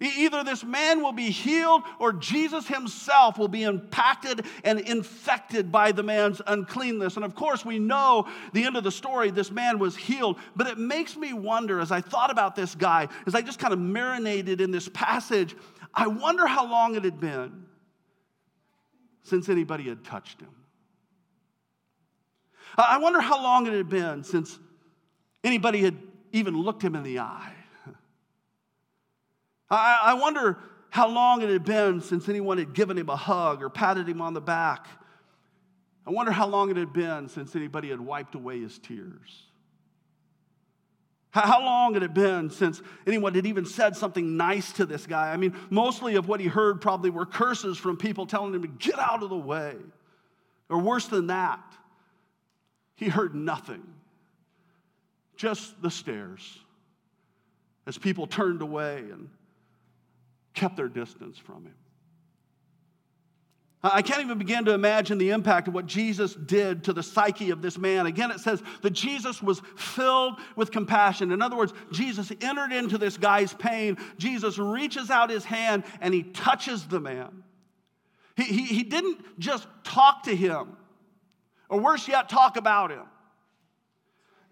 Either 0.00 0.44
this 0.44 0.62
man 0.62 1.02
will 1.02 1.12
be 1.12 1.30
healed 1.30 1.82
or 1.98 2.12
Jesus 2.12 2.68
himself 2.68 3.36
will 3.36 3.48
be 3.48 3.64
impacted 3.64 4.46
and 4.62 4.78
infected 4.78 5.72
by 5.72 5.90
the 5.90 6.04
man's 6.04 6.40
uncleanness. 6.46 7.16
And 7.16 7.24
of 7.24 7.34
course, 7.34 7.64
we 7.64 7.80
know 7.80 8.28
the 8.52 8.64
end 8.64 8.76
of 8.76 8.84
the 8.84 8.92
story, 8.92 9.30
this 9.30 9.50
man 9.50 9.80
was 9.80 9.96
healed. 9.96 10.38
But 10.54 10.68
it 10.68 10.78
makes 10.78 11.16
me 11.16 11.32
wonder 11.32 11.80
as 11.80 11.90
I 11.90 12.00
thought 12.00 12.30
about 12.30 12.54
this 12.54 12.76
guy, 12.76 13.08
as 13.26 13.34
I 13.34 13.42
just 13.42 13.58
kind 13.58 13.72
of 13.72 13.80
marinated 13.80 14.60
in 14.60 14.70
this 14.70 14.88
passage, 14.88 15.56
I 15.92 16.06
wonder 16.06 16.46
how 16.46 16.70
long 16.70 16.94
it 16.94 17.02
had 17.02 17.18
been 17.18 17.66
since 19.24 19.48
anybody 19.48 19.88
had 19.88 20.04
touched 20.04 20.40
him. 20.40 20.48
I 22.76 22.98
wonder 22.98 23.20
how 23.20 23.42
long 23.42 23.66
it 23.66 23.72
had 23.72 23.88
been 23.88 24.24
since 24.24 24.58
anybody 25.42 25.80
had 25.80 25.96
even 26.32 26.56
looked 26.56 26.82
him 26.82 26.94
in 26.94 27.02
the 27.02 27.20
eye. 27.20 27.52
I, 29.70 30.14
wonder 30.14 30.58
how 30.90 31.08
long 31.08 31.42
it 31.42 31.48
had 31.48 31.64
been 31.64 32.00
since 32.00 32.28
anyone 32.28 32.58
had 32.58 32.74
given 32.74 32.98
him 32.98 33.08
a 33.08 33.16
hug 33.16 33.62
or 33.62 33.70
patted 33.70 34.08
him 34.08 34.20
on 34.20 34.34
the 34.34 34.40
back. 34.40 34.86
I 36.06 36.10
wonder 36.10 36.32
how 36.32 36.46
long 36.46 36.70
it 36.70 36.76
had 36.76 36.92
been 36.92 37.28
since 37.28 37.54
anybody 37.54 37.90
had 37.90 38.00
wiped 38.00 38.34
away 38.34 38.60
his 38.60 38.78
tears. 38.78 39.48
How 41.30 41.60
long 41.60 41.94
had 41.94 42.02
it 42.02 42.14
been 42.14 42.50
since 42.50 42.80
anyone 43.06 43.34
had 43.34 43.46
even 43.46 43.66
said 43.66 43.94
something 43.94 44.36
nice 44.36 44.72
to 44.72 44.86
this 44.86 45.06
guy? 45.06 45.30
I 45.30 45.36
mean, 45.36 45.54
mostly 45.68 46.16
of 46.16 46.26
what 46.26 46.40
he 46.40 46.46
heard 46.46 46.80
probably 46.80 47.10
were 47.10 47.26
curses 47.26 47.76
from 47.76 47.98
people 47.98 48.26
telling 48.26 48.54
him 48.54 48.62
to 48.62 48.68
get 48.68 48.98
out 48.98 49.22
of 49.22 49.28
the 49.28 49.36
way. 49.36 49.76
Or 50.70 50.78
worse 50.78 51.06
than 51.06 51.28
that, 51.28 51.60
he 52.98 53.08
heard 53.08 53.34
nothing, 53.34 53.82
just 55.36 55.80
the 55.80 55.90
stares 55.90 56.58
as 57.86 57.96
people 57.96 58.26
turned 58.26 58.60
away 58.60 58.98
and 58.98 59.30
kept 60.52 60.76
their 60.76 60.88
distance 60.88 61.38
from 61.38 61.64
him. 61.64 61.74
I 63.80 64.02
can't 64.02 64.20
even 64.22 64.38
begin 64.38 64.64
to 64.64 64.72
imagine 64.74 65.18
the 65.18 65.30
impact 65.30 65.68
of 65.68 65.74
what 65.74 65.86
Jesus 65.86 66.34
did 66.34 66.82
to 66.84 66.92
the 66.92 67.02
psyche 67.04 67.50
of 67.50 67.62
this 67.62 67.78
man. 67.78 68.06
Again, 68.06 68.32
it 68.32 68.40
says 68.40 68.60
that 68.82 68.90
Jesus 68.90 69.40
was 69.40 69.62
filled 69.76 70.34
with 70.56 70.72
compassion. 70.72 71.30
In 71.30 71.40
other 71.40 71.56
words, 71.56 71.72
Jesus 71.92 72.32
entered 72.40 72.72
into 72.72 72.98
this 72.98 73.16
guy's 73.16 73.54
pain. 73.54 73.96
Jesus 74.18 74.58
reaches 74.58 75.10
out 75.10 75.30
his 75.30 75.44
hand 75.44 75.84
and 76.00 76.12
he 76.12 76.24
touches 76.24 76.88
the 76.88 76.98
man. 76.98 77.44
He, 78.36 78.42
he, 78.42 78.62
he 78.64 78.82
didn't 78.82 79.38
just 79.38 79.68
talk 79.84 80.24
to 80.24 80.34
him, 80.34 80.76
or 81.68 81.80
worse 81.80 82.08
yet, 82.08 82.28
talk 82.28 82.56
about 82.56 82.90
him. 82.90 83.04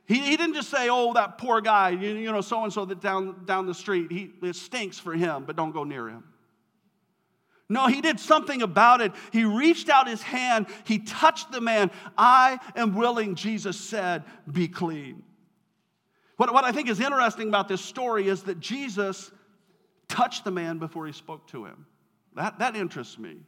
He, 0.06 0.20
he 0.20 0.36
didn't 0.36 0.54
just 0.54 0.70
say, 0.70 0.88
oh, 0.88 1.12
that 1.14 1.36
poor 1.38 1.60
guy, 1.60 1.90
you, 1.90 2.14
you 2.14 2.30
know, 2.30 2.40
so 2.40 2.62
and 2.62 2.72
so 2.72 2.84
that 2.84 3.00
down, 3.00 3.44
down 3.44 3.66
the 3.66 3.74
street, 3.74 4.12
he, 4.12 4.30
it 4.42 4.54
stinks 4.54 4.98
for 4.98 5.14
him, 5.14 5.44
but 5.44 5.56
don't 5.56 5.72
go 5.72 5.82
near 5.84 6.08
him. 6.08 6.22
No, 7.68 7.88
he 7.88 8.00
did 8.00 8.20
something 8.20 8.62
about 8.62 9.00
it. 9.00 9.12
He 9.32 9.44
reached 9.44 9.88
out 9.88 10.08
his 10.08 10.22
hand, 10.22 10.66
he 10.84 11.00
touched 11.00 11.50
the 11.50 11.60
man. 11.60 11.90
I 12.16 12.60
am 12.76 12.94
willing, 12.94 13.34
Jesus 13.34 13.78
said, 13.78 14.22
be 14.50 14.68
clean. 14.68 15.24
What, 16.36 16.52
what 16.52 16.64
I 16.64 16.70
think 16.70 16.88
is 16.88 17.00
interesting 17.00 17.48
about 17.48 17.66
this 17.66 17.80
story 17.80 18.28
is 18.28 18.44
that 18.44 18.60
Jesus 18.60 19.32
touched 20.08 20.44
the 20.44 20.52
man 20.52 20.78
before 20.78 21.06
he 21.06 21.12
spoke 21.12 21.48
to 21.48 21.64
him. 21.64 21.86
That, 22.36 22.60
that 22.60 22.76
interests 22.76 23.18
me. 23.18 23.38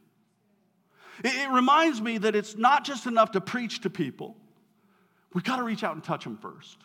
It, 1.23 1.49
reminds 1.49 2.01
me 2.01 2.17
that 2.19 2.35
it's 2.35 2.55
not 2.55 2.85
just 2.85 3.05
enough 3.05 3.31
to 3.31 3.41
preach 3.41 3.81
to 3.81 3.89
people. 3.89 4.37
We've 5.33 5.43
got 5.43 5.57
to 5.57 5.63
reach 5.63 5.83
out 5.83 5.95
and 5.95 6.03
touch 6.03 6.23
them 6.23 6.37
first. 6.37 6.77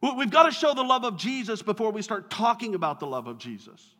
We've 0.00 0.30
got 0.30 0.44
to 0.44 0.52
show 0.52 0.74
the 0.74 0.82
love 0.82 1.04
of 1.04 1.16
Jesus 1.16 1.62
before 1.62 1.90
we 1.90 2.02
start 2.02 2.30
talking 2.30 2.74
about 2.74 3.00
the 3.00 3.06
love 3.06 3.26
of 3.26 3.38
Jesus. 3.38 3.94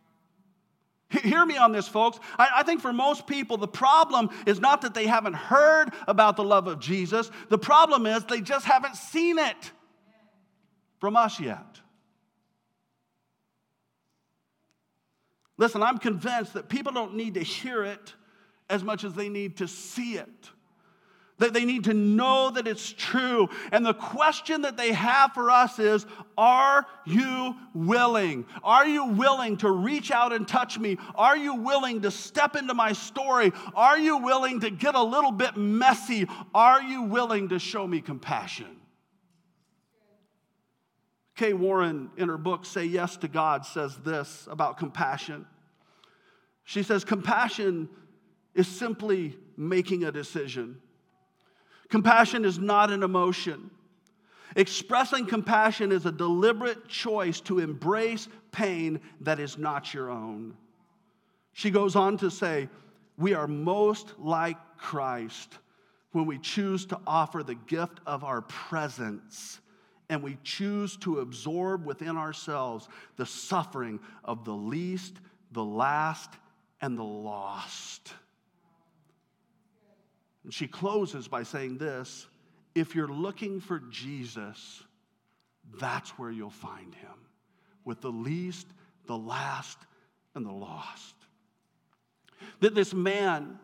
Hear 1.11 1.44
me 1.44 1.57
on 1.57 1.72
this, 1.72 1.88
folks. 1.88 2.18
I, 2.38 2.62
think 2.64 2.83
for 2.83 2.92
most 2.92 3.26
people, 3.26 3.57
the 3.57 3.66
problem 3.66 4.28
is 4.46 4.61
not 4.61 4.83
that 4.83 4.92
they 4.92 5.07
haven't 5.07 5.35
heard 5.35 5.90
about 6.07 6.37
the 6.37 6.44
love 6.44 6.66
of 6.66 6.81
Jesus. 6.81 7.31
The 7.48 7.59
problem 7.59 8.04
is 8.04 8.24
they 8.24 8.42
just 8.42 8.66
haven't 8.66 8.94
seen 8.94 9.38
it 9.38 9.72
from 11.00 11.16
us 11.16 11.40
yet. 11.40 11.81
Listen, 15.59 15.83
I'm 15.83 15.99
convinced 15.99 16.55
that 16.55 16.68
people 16.68 16.92
don't 16.92 17.16
need 17.16 17.35
to 17.35 17.42
hear 17.42 17.85
it 17.85 18.14
as 18.71 18.85
much 18.85 19.05
as 19.05 19.14
they 19.14 19.29
need 19.29 19.57
to 19.59 19.68
see 19.68 20.14
it. 20.14 20.51
That 21.38 21.53
they 21.53 21.64
need 21.64 21.85
to 21.85 21.94
know 21.94 22.51
that 22.51 22.66
it's 22.66 22.92
true. 22.92 23.49
And 23.71 23.87
the 23.87 23.94
question 23.94 24.62
that 24.62 24.77
they 24.77 24.92
have 24.92 25.35
for 25.35 25.51
us 25.51 25.79
is 25.79 26.05
Are 26.37 26.85
you 27.05 27.55
willing? 27.75 28.44
Are 28.64 28.87
you 28.87 29.05
willing 29.05 29.57
to 29.59 29.71
reach 29.71 30.11
out 30.11 30.33
and 30.33 30.49
touch 30.49 30.79
me? 30.79 30.97
Are 31.14 31.37
you 31.37 31.55
willing 31.55 32.03
to 32.03 32.11
step 32.11 32.57
into 32.57 32.75
my 32.75 32.92
story? 32.92 33.53
Are 33.75 33.99
you 33.99 34.18
willing 34.18 34.61
to 34.61 34.71
get 34.71 34.97
a 34.97 35.03
little 35.03 35.31
bit 35.31 35.57
messy? 35.57 36.27
Are 36.55 36.83
you 36.83 37.03
willing 37.03 37.51
to 37.51 37.61
show 37.61 37.87
me 37.87 38.01
compassion? 38.01 38.78
Kay 41.38 41.53
Warren, 41.53 42.11
in 42.16 42.29
her 42.29 42.37
book, 42.37 42.66
Say 42.66 42.85
Yes 42.85 43.16
to 43.18 43.29
God, 43.29 43.64
says 43.64 43.96
this 43.98 44.48
about 44.51 44.77
compassion. 44.77 45.46
She 46.64 46.83
says, 46.83 47.05
Compassion 47.05 47.88
is 48.57 48.66
simply 48.66 49.37
making 49.57 50.03
a 50.03 50.11
decision. 50.11 50.81
Compassion 51.90 52.44
is 52.44 52.59
not 52.59 52.90
an 52.90 53.05
emotion. 53.05 53.70
Expressing 54.57 55.27
compassion 55.27 55.92
is 55.92 56.07
a 56.07 56.12
deliberate 56.12 56.88
choice 56.88 57.40
to 57.42 57.61
embrace 57.61 58.27
pain 58.51 59.01
that 59.20 59.38
is 59.38 59.57
not 59.57 59.94
your 59.94 60.11
own. 60.11 60.57
She 61.53 61.70
goes 61.70 61.94
on 61.94 62.16
to 62.18 62.33
say, 62.33 62.68
We 63.16 63.35
are 63.35 63.46
most 63.46 64.18
like 64.18 64.57
Christ 64.77 65.57
when 66.11 66.27
we 66.27 66.38
choose 66.38 66.85
to 66.87 66.98
offer 67.07 67.44
the 67.44 67.55
gift 67.55 68.01
of 68.07 68.24
our 68.24 68.42
presence 68.42 69.61
and 70.09 70.23
we 70.23 70.38
choose 70.42 70.97
to 70.99 71.21
absorb 71.21 71.85
within 71.85 72.16
ourselves 72.16 72.88
the 73.16 73.27
suffering 73.27 74.01
of 74.25 74.44
the 74.44 74.55
least, 74.55 75.16
the 75.53 75.64
last, 75.64 76.31
and 76.81 76.99
the 76.99 77.03
lost. 77.03 78.12
And 80.44 80.55
she 80.55 80.66
closes 80.66 81.29
by 81.29 81.42
saying 81.42 81.79
this 81.79 82.27
if 82.75 82.94
you're 82.94 83.09
looking 83.09 83.61
for 83.61 83.81
Jesus, 83.90 84.83
that's 85.79 86.11
where 86.11 86.31
you'll 86.31 86.51
find 86.51 86.94
him 86.94 87.14
with 87.85 88.01
the 88.01 88.12
least, 88.12 88.66
the 89.07 89.16
last, 89.16 89.79
and 90.35 90.47
the 90.47 90.53
lost. 90.53 91.14
That 92.61 92.75
this 92.75 92.94
man, 92.94 93.59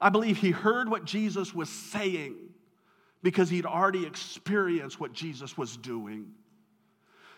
I 0.00 0.08
believe 0.08 0.38
he 0.38 0.50
heard 0.50 0.88
what 0.88 1.04
Jesus 1.04 1.54
was 1.54 1.68
saying 1.68 2.36
because 3.24 3.48
he'd 3.48 3.64
already 3.64 4.06
experienced 4.06 5.00
what 5.00 5.14
Jesus 5.14 5.56
was 5.56 5.78
doing. 5.78 6.26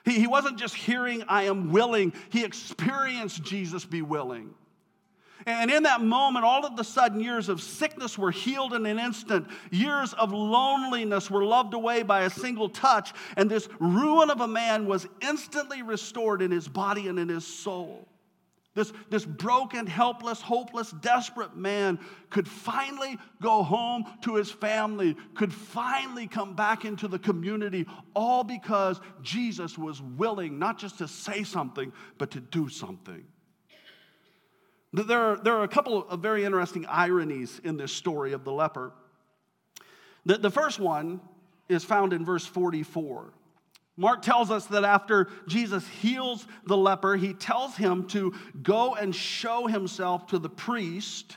He, 0.05 0.18
he 0.18 0.27
wasn't 0.27 0.59
just 0.59 0.75
hearing, 0.75 1.22
I 1.29 1.44
am 1.44 1.70
willing, 1.70 2.12
he 2.29 2.44
experienced 2.44 3.44
Jesus 3.44 3.85
be 3.85 4.03
willing. 4.03 4.53
And 5.46 5.70
in 5.70 5.85
that 5.85 6.01
moment, 6.01 6.44
all 6.44 6.66
of 6.66 6.77
the 6.77 6.83
sudden, 6.83 7.20
years 7.20 7.49
of 7.49 7.62
sickness 7.62 8.18
were 8.18 8.33
healed 8.33 8.75
in 8.75 8.85
an 8.85 8.99
instant. 8.99 9.46
Years 9.70 10.12
of 10.14 10.33
loneliness 10.33 11.31
were 11.31 11.44
loved 11.44 11.72
away 11.72 12.03
by 12.03 12.22
a 12.22 12.31
single 12.31 12.68
touch. 12.68 13.12
And 13.37 13.49
this 13.49 13.68
ruin 13.79 14.29
of 14.29 14.40
a 14.40 14.49
man 14.49 14.87
was 14.87 15.07
instantly 15.20 15.83
restored 15.83 16.42
in 16.42 16.51
his 16.51 16.66
body 16.66 17.07
and 17.07 17.16
in 17.16 17.29
his 17.29 17.46
soul. 17.46 18.09
This, 18.77 18.93
this 19.09 19.25
broken, 19.25 19.87
helpless, 19.87 20.43
hopeless, 20.43 20.91
desperate 20.91 21.57
man 21.57 21.99
could 22.29 22.47
finally 22.47 23.17
go 23.41 23.62
home 23.62 24.05
to 24.21 24.35
his 24.35 24.51
family, 24.51 25.17
could 25.35 25.51
finally 25.51 26.27
come 26.27 26.55
back 26.55 26.85
into 26.85 27.09
the 27.09 27.19
community, 27.19 27.87
all 28.15 28.45
because 28.45 29.01
Jesus 29.23 29.79
was 29.79 30.03
willing 30.03 30.59
not 30.59 30.79
just 30.79 30.99
to 30.99 31.09
say 31.09 31.43
something, 31.43 31.91
but 32.19 32.33
to 32.33 32.41
do 32.41 32.69
something. 32.69 33.25
There 34.93 35.21
are, 35.21 35.37
there 35.39 35.55
are 35.55 35.65
a 35.65 35.69
couple 35.69 36.07
of 36.07 36.21
very 36.21 36.45
interesting 36.45 36.85
ironies 36.85 37.62
in 37.65 37.79
this 37.79 37.93
story 37.93 38.35
of 38.35 38.45
the 38.45 38.53
leper. 38.53 38.93
The, 40.27 40.37
the 40.37 40.51
first 40.51 40.79
one 40.79 41.23
is 41.71 41.83
found 41.83 42.12
in 42.12 42.27
verse 42.27 42.45
44. 42.45 43.33
Mark 43.97 44.21
tells 44.23 44.51
us 44.51 44.67
that 44.67 44.85
after 44.85 45.29
Jesus 45.47 45.87
heals 45.89 46.47
the 46.67 46.77
leper, 46.77 47.17
he 47.17 47.33
tells 47.33 47.77
him 47.77 48.07
to 48.09 48.35
go 48.63 48.95
and 48.95 49.15
show 49.15 49.67
himself 49.67 50.27
to 50.29 50.39
the 50.39 50.51
priest 50.51 51.37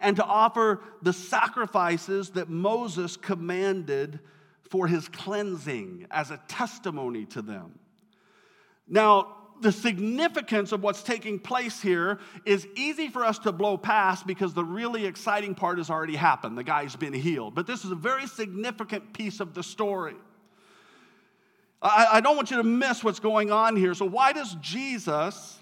and 0.00 0.16
to 0.16 0.24
offer 0.24 0.80
the 1.02 1.12
sacrifices 1.12 2.30
that 2.30 2.48
Moses 2.48 3.16
commanded 3.16 4.20
for 4.68 4.86
his 4.86 5.08
cleansing 5.08 6.06
as 6.10 6.30
a 6.30 6.40
testimony 6.46 7.24
to 7.26 7.42
them. 7.42 7.78
Now, 8.86 9.34
the 9.60 9.72
significance 9.72 10.72
of 10.72 10.82
what's 10.82 11.02
taking 11.02 11.38
place 11.38 11.80
here 11.80 12.20
is 12.44 12.66
easy 12.76 13.08
for 13.08 13.24
us 13.24 13.38
to 13.40 13.50
blow 13.50 13.76
past 13.76 14.26
because 14.26 14.54
the 14.54 14.62
really 14.64 15.04
exciting 15.06 15.54
part 15.54 15.78
has 15.78 15.90
already 15.90 16.14
happened. 16.14 16.56
The 16.56 16.64
guy's 16.64 16.94
been 16.94 17.12
healed. 17.12 17.54
But 17.54 17.66
this 17.66 17.84
is 17.84 17.90
a 17.90 17.96
very 17.96 18.26
significant 18.26 19.12
piece 19.12 19.40
of 19.40 19.54
the 19.54 19.62
story. 19.62 20.14
I, 21.80 22.08
I 22.12 22.20
don't 22.20 22.36
want 22.36 22.50
you 22.50 22.56
to 22.56 22.64
miss 22.64 23.04
what's 23.04 23.20
going 23.20 23.50
on 23.50 23.76
here. 23.76 23.94
So, 23.94 24.04
why 24.04 24.32
does 24.32 24.56
Jesus 24.60 25.58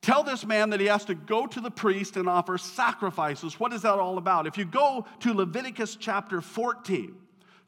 tell 0.00 0.22
this 0.22 0.44
man 0.44 0.70
that 0.70 0.80
he 0.80 0.86
has 0.86 1.04
to 1.06 1.14
go 1.14 1.46
to 1.46 1.60
the 1.60 1.70
priest 1.70 2.16
and 2.16 2.28
offer 2.28 2.58
sacrifices? 2.58 3.60
What 3.60 3.72
is 3.72 3.82
that 3.82 3.98
all 3.98 4.18
about? 4.18 4.46
If 4.46 4.56
you 4.56 4.64
go 4.64 5.06
to 5.20 5.34
Leviticus 5.34 5.96
chapter 5.96 6.40
14, 6.40 7.16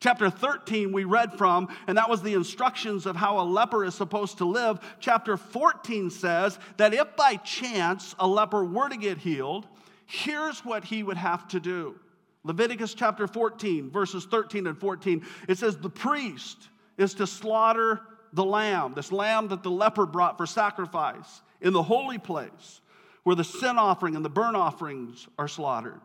Chapter 0.05 0.29
13, 0.29 0.93
we 0.93 1.05
read 1.05 1.33
from, 1.39 1.67
and 1.87 1.97
that 1.97 2.11
was 2.11 2.21
the 2.21 2.35
instructions 2.35 3.07
of 3.07 3.17
how 3.17 3.41
a 3.41 3.45
leper 3.47 3.87
is 3.87 3.95
supposed 3.95 4.37
to 4.37 4.45
live. 4.45 4.79
Chapter 5.01 5.39
14 5.39 6.11
says 6.11 6.59
that 6.77 6.93
if 6.93 7.17
by 7.17 7.37
chance 7.37 8.15
a 8.19 8.27
leper 8.27 8.67
were 8.67 8.91
to 8.91 8.99
get 8.99 9.17
healed, 9.17 9.67
here's 10.05 10.63
what 10.63 10.85
he 10.85 11.03
would 11.03 11.17
have 11.17 11.49
to 11.49 11.59
do. 11.59 11.99
Leviticus 12.43 12.93
chapter 12.93 13.27
14, 13.27 13.91
verses 13.91 14.27
13 14.27 14.67
and 14.67 14.77
14, 14.77 15.25
it 15.49 15.57
says, 15.57 15.79
The 15.79 15.89
priest 15.89 16.69
is 16.97 17.15
to 17.15 17.27
slaughter 17.27 18.01
the 18.33 18.45
lamb, 18.45 18.95
this 18.95 19.13
lamb 19.13 19.49
that 19.49 19.63
the 19.63 19.71
leper 19.71 20.07
brought 20.07 20.37
for 20.37 20.47
sacrifice 20.47 21.43
in 21.61 21.73
the 21.73 21.83
holy 21.83 22.19
place 22.19 22.81
where 23.23 23.37
the 23.37 23.45
sin 23.45 23.79
offering 23.79 24.17
and 24.17 24.25
the 24.25 24.31
burnt 24.31 24.57
offerings 24.57 25.29
are 25.39 25.49
slaughtered. 25.49 26.01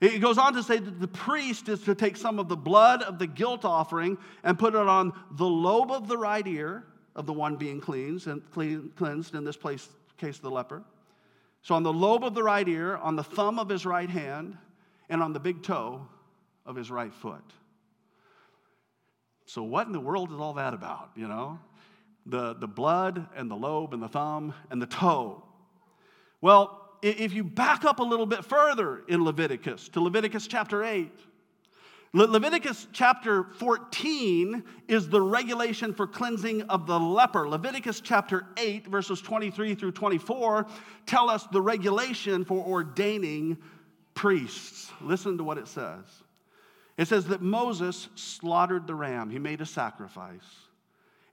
It 0.00 0.20
goes 0.20 0.36
on 0.36 0.52
to 0.54 0.62
say 0.62 0.78
that 0.78 1.00
the 1.00 1.08
priest 1.08 1.68
is 1.68 1.80
to 1.82 1.94
take 1.94 2.16
some 2.16 2.38
of 2.38 2.48
the 2.48 2.56
blood 2.56 3.02
of 3.02 3.18
the 3.18 3.26
guilt 3.26 3.64
offering 3.64 4.18
and 4.44 4.58
put 4.58 4.74
it 4.74 4.80
on 4.80 5.12
the 5.32 5.46
lobe 5.46 5.90
of 5.90 6.06
the 6.06 6.18
right 6.18 6.46
ear 6.46 6.84
of 7.14 7.24
the 7.24 7.32
one 7.32 7.56
being 7.56 7.80
cleansed 7.80 8.26
and 8.26 8.42
cleansed 8.52 9.34
in 9.34 9.44
this 9.44 9.56
place, 9.56 9.88
case 10.18 10.38
the 10.38 10.50
leper. 10.50 10.82
So 11.62 11.74
on 11.74 11.82
the 11.82 11.92
lobe 11.92 12.24
of 12.24 12.34
the 12.34 12.42
right 12.42 12.68
ear, 12.68 12.96
on 12.98 13.16
the 13.16 13.24
thumb 13.24 13.58
of 13.58 13.68
his 13.68 13.86
right 13.86 14.08
hand, 14.08 14.56
and 15.08 15.22
on 15.22 15.32
the 15.32 15.40
big 15.40 15.62
toe 15.62 16.06
of 16.66 16.76
his 16.76 16.90
right 16.90 17.12
foot. 17.12 17.44
So, 19.46 19.62
what 19.62 19.86
in 19.86 19.92
the 19.92 20.00
world 20.00 20.32
is 20.32 20.38
all 20.38 20.54
that 20.54 20.74
about, 20.74 21.10
you 21.14 21.28
know? 21.28 21.58
The, 22.26 22.54
the 22.54 22.66
blood 22.66 23.28
and 23.36 23.48
the 23.48 23.54
lobe 23.54 23.94
and 23.94 24.02
the 24.02 24.08
thumb 24.08 24.52
and 24.70 24.82
the 24.82 24.86
toe. 24.86 25.44
Well, 26.40 26.82
if 27.00 27.32
you 27.32 27.44
back 27.44 27.84
up 27.84 28.00
a 28.00 28.02
little 28.02 28.26
bit 28.26 28.44
further 28.44 29.02
in 29.08 29.24
Leviticus, 29.24 29.88
to 29.90 30.00
Leviticus 30.00 30.48
chapter 30.48 30.82
8, 30.82 31.12
Le- 32.12 32.24
Leviticus 32.24 32.88
chapter 32.92 33.44
14 33.44 34.64
is 34.88 35.08
the 35.08 35.20
regulation 35.20 35.92
for 35.92 36.06
cleansing 36.06 36.62
of 36.62 36.86
the 36.86 36.98
leper. 36.98 37.48
Leviticus 37.48 38.00
chapter 38.00 38.46
8, 38.56 38.86
verses 38.88 39.20
23 39.20 39.74
through 39.74 39.92
24, 39.92 40.66
tell 41.04 41.30
us 41.30 41.46
the 41.52 41.60
regulation 41.60 42.44
for 42.44 42.64
ordaining 42.66 43.56
priests. 44.14 44.90
Listen 45.00 45.38
to 45.38 45.44
what 45.44 45.58
it 45.58 45.68
says. 45.68 46.04
It 46.96 47.08
says 47.08 47.26
that 47.26 47.42
Moses 47.42 48.08
slaughtered 48.14 48.86
the 48.86 48.94
ram, 48.94 49.30
he 49.30 49.38
made 49.38 49.60
a 49.60 49.66
sacrifice. 49.66 50.46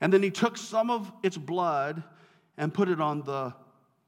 And 0.00 0.12
then 0.12 0.22
he 0.22 0.30
took 0.30 0.56
some 0.56 0.90
of 0.90 1.10
its 1.22 1.38
blood 1.38 2.02
and 2.56 2.74
put 2.74 2.88
it 2.88 3.00
on 3.00 3.22
the 3.22 3.54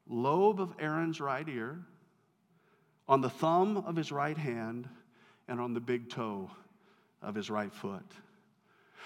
lobe 0.07 0.61
of 0.61 0.73
Aaron's 0.79 1.19
right 1.19 1.47
ear, 1.47 1.79
on 3.07 3.21
the 3.21 3.29
thumb 3.29 3.77
of 3.77 3.95
his 3.95 4.11
right 4.11 4.37
hand, 4.37 4.87
and 5.47 5.59
on 5.59 5.73
the 5.73 5.79
big 5.79 6.09
toe 6.09 6.49
of 7.21 7.33
his 7.33 7.49
right 7.49 7.73
foot. 7.73 8.05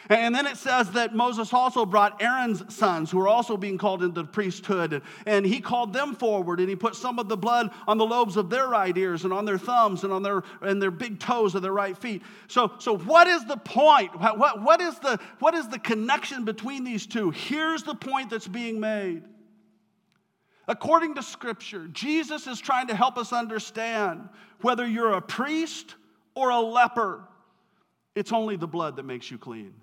And 0.09 0.33
then 0.33 0.47
it 0.47 0.57
says 0.57 0.91
that 0.91 1.15
Moses 1.15 1.53
also 1.53 1.85
brought 1.85 2.21
Aaron's 2.21 2.73
sons, 2.73 3.11
who 3.11 3.17
were 3.17 3.27
also 3.27 3.55
being 3.55 3.77
called 3.77 4.03
into 4.03 4.21
the 4.21 4.27
priesthood, 4.27 5.01
and 5.25 5.45
he 5.45 5.61
called 5.61 5.93
them 5.93 6.15
forward, 6.15 6.59
and 6.59 6.69
he 6.69 6.75
put 6.75 6.95
some 6.95 7.19
of 7.19 7.29
the 7.29 7.37
blood 7.37 7.71
on 7.87 7.97
the 7.97 8.05
lobes 8.05 8.35
of 8.35 8.49
their 8.49 8.67
right 8.67 8.95
ears, 8.97 9.23
and 9.23 9.33
on 9.33 9.45
their 9.45 9.57
thumbs, 9.57 10.03
and 10.03 10.11
on 10.11 10.23
their 10.23 10.43
and 10.61 10.81
their 10.81 10.91
big 10.91 11.19
toes 11.19 11.55
of 11.55 11.61
their 11.61 11.73
right 11.73 11.97
feet. 11.97 12.23
So, 12.47 12.73
so 12.79 12.97
what 12.97 13.27
is 13.27 13.45
the 13.45 13.57
point? 13.57 14.19
What, 14.19 14.37
what, 14.37 14.61
what, 14.61 14.81
is 14.81 14.97
the, 14.99 15.19
what 15.39 15.53
is 15.53 15.67
the 15.67 15.79
connection 15.79 16.45
between 16.45 16.83
these 16.83 17.05
two? 17.05 17.31
Here's 17.31 17.83
the 17.83 17.95
point 17.95 18.29
that's 18.29 18.47
being 18.47 18.79
made. 18.79 19.23
According 20.67 21.15
to 21.15 21.23
Scripture, 21.23 21.87
Jesus 21.87 22.47
is 22.47 22.59
trying 22.59 22.87
to 22.87 22.95
help 22.95 23.17
us 23.17 23.33
understand 23.33 24.29
whether 24.61 24.87
you're 24.87 25.13
a 25.13 25.21
priest 25.21 25.95
or 26.35 26.49
a 26.49 26.59
leper, 26.59 27.27
it's 28.15 28.31
only 28.31 28.55
the 28.55 28.67
blood 28.67 28.95
that 28.95 29.03
makes 29.03 29.29
you 29.29 29.37
clean. 29.37 29.73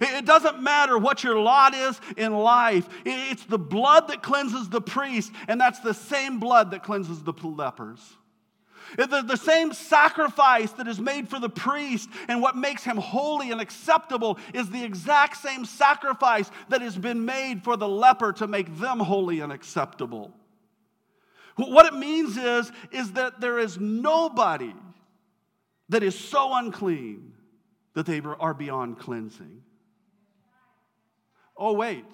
It 0.00 0.24
doesn't 0.24 0.62
matter 0.62 0.96
what 0.96 1.22
your 1.22 1.38
lot 1.38 1.74
is 1.74 2.00
in 2.16 2.32
life. 2.32 2.88
It's 3.04 3.44
the 3.44 3.58
blood 3.58 4.08
that 4.08 4.22
cleanses 4.22 4.68
the 4.68 4.80
priest, 4.80 5.32
and 5.48 5.60
that's 5.60 5.80
the 5.80 5.94
same 5.94 6.38
blood 6.40 6.70
that 6.70 6.82
cleanses 6.82 7.22
the 7.22 7.32
lepers. 7.32 8.00
The, 8.96 9.22
the 9.22 9.36
same 9.36 9.72
sacrifice 9.72 10.70
that 10.72 10.86
is 10.86 11.00
made 11.00 11.28
for 11.28 11.38
the 11.38 11.48
priest 11.48 12.10
and 12.28 12.42
what 12.42 12.56
makes 12.56 12.84
him 12.84 12.98
holy 12.98 13.50
and 13.50 13.60
acceptable 13.60 14.38
is 14.52 14.68
the 14.68 14.84
exact 14.84 15.38
same 15.38 15.64
sacrifice 15.64 16.50
that 16.68 16.82
has 16.82 16.96
been 16.96 17.24
made 17.24 17.64
for 17.64 17.76
the 17.76 17.88
leper 17.88 18.32
to 18.34 18.46
make 18.46 18.78
them 18.78 18.98
holy 18.98 19.40
and 19.40 19.52
acceptable. 19.52 20.32
What 21.56 21.86
it 21.86 21.94
means 21.94 22.36
is, 22.36 22.70
is 22.90 23.12
that 23.12 23.40
there 23.40 23.58
is 23.58 23.78
nobody 23.78 24.74
that 25.88 26.02
is 26.02 26.18
so 26.18 26.54
unclean 26.54 27.32
that 27.94 28.06
they 28.06 28.20
are 28.20 28.54
beyond 28.54 28.98
cleansing. 28.98 29.62
Oh, 31.64 31.74
wait. 31.74 32.04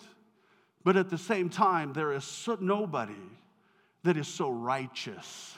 But 0.85 0.99
at 0.99 1.09
the 1.09 1.17
same 1.17 1.49
time, 1.49 1.95
there 1.95 2.13
is 2.13 2.23
so, 2.23 2.59
nobody 2.61 3.15
that 4.03 4.19
is 4.19 4.29
so 4.29 4.51
righteous 4.51 5.57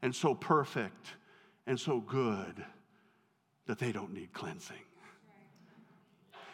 and 0.00 0.16
so 0.16 0.34
perfect 0.34 1.08
and 1.66 1.78
so 1.78 2.00
good 2.00 2.64
that 3.66 3.78
they 3.78 3.92
don't 3.92 4.14
need 4.14 4.32
cleansing. 4.32 4.78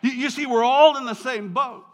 You, 0.02 0.10
you 0.10 0.28
see, 0.28 0.44
we're 0.44 0.64
all 0.64 0.96
in 0.96 1.04
the 1.04 1.14
same 1.14 1.52
boat. 1.52 1.86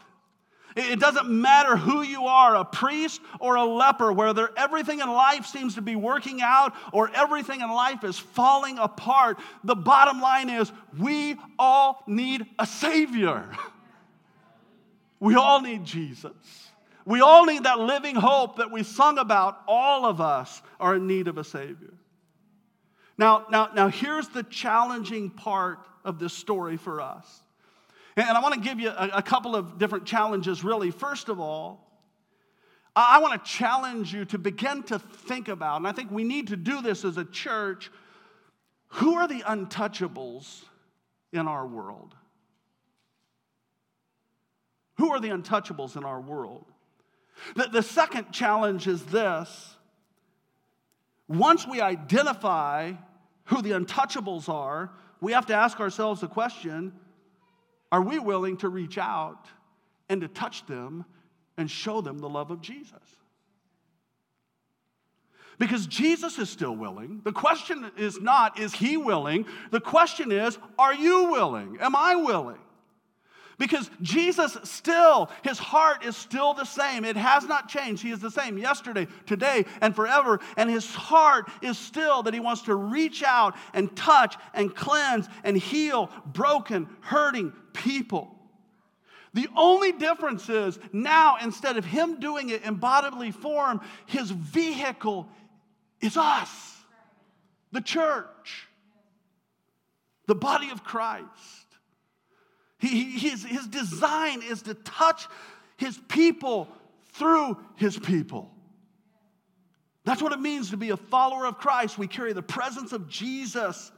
It 0.75 0.99
doesn't 0.99 1.29
matter 1.29 1.77
who 1.77 2.01
you 2.01 2.25
are, 2.25 2.57
a 2.57 2.65
priest 2.65 3.21
or 3.41 3.57
a 3.57 3.65
leper, 3.65 4.11
whether 4.11 4.49
everything 4.57 5.01
in 5.01 5.09
life 5.11 5.45
seems 5.45 5.75
to 5.75 5.83
be 5.83 5.97
working 5.97 6.41
out 6.41 6.73
or 6.95 7.11
everything 7.15 7.61
in 7.61 7.71
life 7.71 8.05
is 8.05 8.19
falling 8.19 8.79
apart. 8.79 9.39
The 9.65 9.77
bottom 9.77 10.23
line 10.23 10.49
is 10.49 10.73
we 10.99 11.37
all 11.59 12.03
need 12.07 12.47
a 12.59 12.65
Savior. 12.65 13.47
We 15.21 15.35
all 15.35 15.61
need 15.61 15.85
Jesus. 15.85 16.33
We 17.05 17.21
all 17.21 17.45
need 17.45 17.65
that 17.65 17.79
living 17.79 18.17
hope 18.17 18.57
that 18.57 18.71
we 18.71 18.83
sung 18.83 19.19
about. 19.19 19.61
All 19.69 20.07
of 20.07 20.21
us 20.21 20.63
are 20.79 20.97
in 20.97 21.07
need 21.07 21.29
of 21.29 21.39
a 21.39 21.45
Savior. 21.45 21.95
Now, 23.19 23.47
now, 23.51 23.71
now 23.75 23.89
here's 23.89 24.29
the 24.29 24.43
challenging 24.43 25.31
part 25.31 25.79
of 26.05 26.19
this 26.19 26.33
story 26.33 26.77
for 26.77 27.01
us. 27.01 27.43
And 28.17 28.29
I 28.29 28.41
want 28.41 28.55
to 28.55 28.61
give 28.61 28.81
you 28.81 28.89
a, 28.89 29.11
a 29.15 29.23
couple 29.23 29.55
of 29.55 29.79
different 29.79 30.07
challenges, 30.07 30.65
really. 30.65 30.91
First 30.91 31.29
of 31.29 31.39
all, 31.39 31.87
I 32.97 33.21
want 33.21 33.45
to 33.45 33.51
challenge 33.51 34.13
you 34.13 34.25
to 34.27 34.39
begin 34.39 34.83
to 34.85 34.99
think 34.99 35.49
about, 35.49 35.77
and 35.77 35.87
I 35.87 35.93
think 35.93 36.11
we 36.11 36.25
need 36.25 36.49
to 36.49 36.57
do 36.57 36.83
this 36.83 37.05
as 37.05 37.17
a 37.19 37.25
church 37.25 37.91
who 38.95 39.15
are 39.15 39.29
the 39.29 39.41
untouchables 39.41 40.65
in 41.33 41.47
our 41.47 41.67
world? 41.67 42.15
Who 45.01 45.13
are 45.13 45.19
the 45.19 45.31
untouchables 45.31 45.97
in 45.97 46.05
our 46.05 46.21
world? 46.21 46.67
The, 47.57 47.69
the 47.73 47.83
second 47.83 48.33
challenge 48.33 48.87
is 48.87 49.03
this 49.07 49.77
once 51.27 51.67
we 51.67 51.81
identify 51.81 52.93
who 53.45 53.63
the 53.63 53.71
untouchables 53.71 54.51
are, 54.51 54.91
we 55.23 55.33
have 55.33 55.47
to 55.47 55.55
ask 55.55 55.81
ourselves 55.81 56.21
the 56.21 56.29
question 56.29 56.93
are 57.91 58.03
we 58.03 58.19
willing 58.19 58.59
to 58.59 58.69
reach 58.69 58.99
out 58.99 59.47
and 60.11 60.21
to 60.21 60.29
touch 60.29 60.67
them 60.67 61.07
and 61.57 61.71
show 61.71 62.03
them 62.03 62.19
the 62.19 62.29
love 62.29 62.51
of 62.51 62.61
Jesus? 62.61 62.93
Because 65.59 65.87
Jesus 65.87 66.39
is 66.39 66.51
still 66.51 66.77
willing. 66.77 67.23
The 67.25 67.33
question 67.33 67.91
is 67.97 68.21
not, 68.21 68.61
is 68.61 68.75
he 68.75 68.99
willing? 68.99 69.47
The 69.71 69.81
question 69.81 70.31
is, 70.31 70.59
are 70.79 70.93
you 70.93 71.31
willing? 71.31 71.79
Am 71.81 71.97
I 71.97 72.17
willing? 72.17 72.61
Because 73.61 73.91
Jesus 74.01 74.57
still, 74.65 75.29
his 75.43 75.59
heart 75.59 76.03
is 76.03 76.17
still 76.17 76.55
the 76.55 76.65
same. 76.65 77.05
It 77.05 77.15
has 77.15 77.45
not 77.45 77.69
changed. 77.69 78.03
He 78.03 78.11
is 78.11 78.19
the 78.19 78.31
same 78.31 78.57
yesterday, 78.57 79.07
today, 79.27 79.67
and 79.83 79.95
forever. 79.95 80.41
And 80.57 80.71
his 80.71 80.95
heart 80.95 81.51
is 81.61 81.77
still 81.77 82.23
that 82.23 82.33
he 82.33 82.41
wants 82.41 82.63
to 82.63 82.75
reach 82.75 83.23
out 83.23 83.55
and 83.75 83.95
touch 83.95 84.35
and 84.55 84.75
cleanse 84.75 85.29
and 85.45 85.59
heal 85.59 86.11
broken, 86.25 86.89
hurting 87.01 87.53
people. 87.75 88.35
The 89.35 89.47
only 89.55 89.93
difference 89.93 90.49
is 90.49 90.79
now, 90.95 91.37
instead 91.43 91.77
of 91.77 91.85
him 91.85 92.19
doing 92.19 92.49
it 92.49 92.65
in 92.65 92.77
bodily 92.77 93.31
form, 93.31 93.83
his 94.07 94.31
vehicle 94.31 95.29
is 96.01 96.17
us, 96.17 96.77
the 97.73 97.83
church, 97.83 98.69
the 100.27 100.35
body 100.35 100.71
of 100.71 100.83
Christ. 100.83 101.60
He, 102.81 103.19
his, 103.19 103.45
his 103.45 103.67
design 103.67 104.43
is 104.43 104.63
to 104.63 104.75
touch 104.75 105.27
his 105.77 105.99
people 106.09 106.69
through 107.13 107.59
his 107.77 107.99
people. 107.99 108.51
That's 110.05 110.23
what 110.23 110.33
it 110.33 110.41
means 110.41 110.71
to 110.71 110.77
be 110.77 110.91
a 110.91 110.97
follower 110.97 111.47
of 111.47 111.59
Christ. 111.59 111.99
We 111.99 112.07
carry 112.07 112.33
the 112.33 112.43
presence 112.43 112.93
of 112.93 113.09
Jesus. 113.09 113.93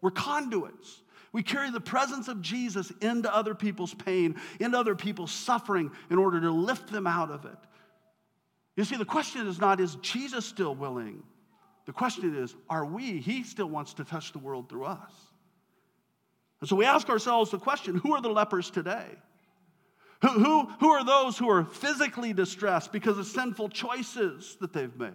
We're 0.00 0.10
conduits. 0.10 1.00
We 1.32 1.42
carry 1.42 1.70
the 1.70 1.80
presence 1.80 2.28
of 2.28 2.42
Jesus 2.42 2.92
into 3.00 3.34
other 3.34 3.54
people's 3.54 3.94
pain, 3.94 4.36
into 4.60 4.78
other 4.78 4.94
people's 4.94 5.32
suffering 5.32 5.90
in 6.10 6.18
order 6.18 6.40
to 6.40 6.50
lift 6.50 6.90
them 6.90 7.06
out 7.06 7.30
of 7.30 7.44
it. 7.44 7.56
You 8.76 8.84
see, 8.84 8.96
the 8.96 9.04
question 9.04 9.46
is 9.46 9.60
not, 9.60 9.80
is 9.80 9.96
Jesus 9.96 10.44
still 10.44 10.74
willing? 10.74 11.22
The 11.86 11.92
question 11.92 12.36
is, 12.36 12.54
are 12.68 12.84
we? 12.84 13.18
He 13.18 13.42
still 13.42 13.68
wants 13.68 13.94
to 13.94 14.04
touch 14.04 14.32
the 14.32 14.38
world 14.38 14.68
through 14.68 14.84
us. 14.84 15.12
And 16.64 16.68
so 16.70 16.76
we 16.76 16.86
ask 16.86 17.10
ourselves 17.10 17.50
the 17.50 17.58
question 17.58 17.96
who 17.96 18.14
are 18.14 18.22
the 18.22 18.30
lepers 18.30 18.70
today? 18.70 19.04
Who, 20.22 20.28
who, 20.30 20.64
who 20.80 20.88
are 20.88 21.04
those 21.04 21.36
who 21.36 21.50
are 21.50 21.66
physically 21.66 22.32
distressed 22.32 22.90
because 22.90 23.18
of 23.18 23.26
sinful 23.26 23.68
choices 23.68 24.56
that 24.62 24.72
they've 24.72 24.98
made? 24.98 25.12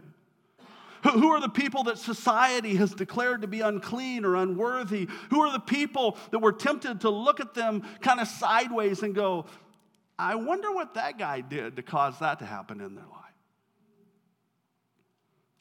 Who, 1.04 1.10
who 1.10 1.30
are 1.30 1.42
the 1.42 1.50
people 1.50 1.86
that 1.86 1.98
society 1.98 2.76
has 2.76 2.94
declared 2.94 3.42
to 3.42 3.48
be 3.48 3.62
unclean 3.62 4.26
or 4.26 4.36
unworthy? 4.36 5.10
Who 5.32 5.42
are 5.42 5.52
the 5.52 5.60
people 5.60 6.20
that 6.30 6.38
we're 6.38 6.52
tempted 6.52 7.02
to 7.02 7.10
look 7.10 7.40
at 7.40 7.56
them 7.56 7.82
kind 8.00 8.20
of 8.20 8.28
sideways 8.28 9.02
and 9.02 9.16
go, 9.16 9.48
I 10.20 10.36
wonder 10.36 10.72
what 10.72 10.94
that 10.94 11.18
guy 11.18 11.42
did 11.42 11.78
to 11.78 11.82
cause 11.82 12.20
that 12.20 12.38
to 12.38 12.46
happen 12.46 12.80
in 12.80 12.94
their 12.94 13.06
life? 13.06 13.34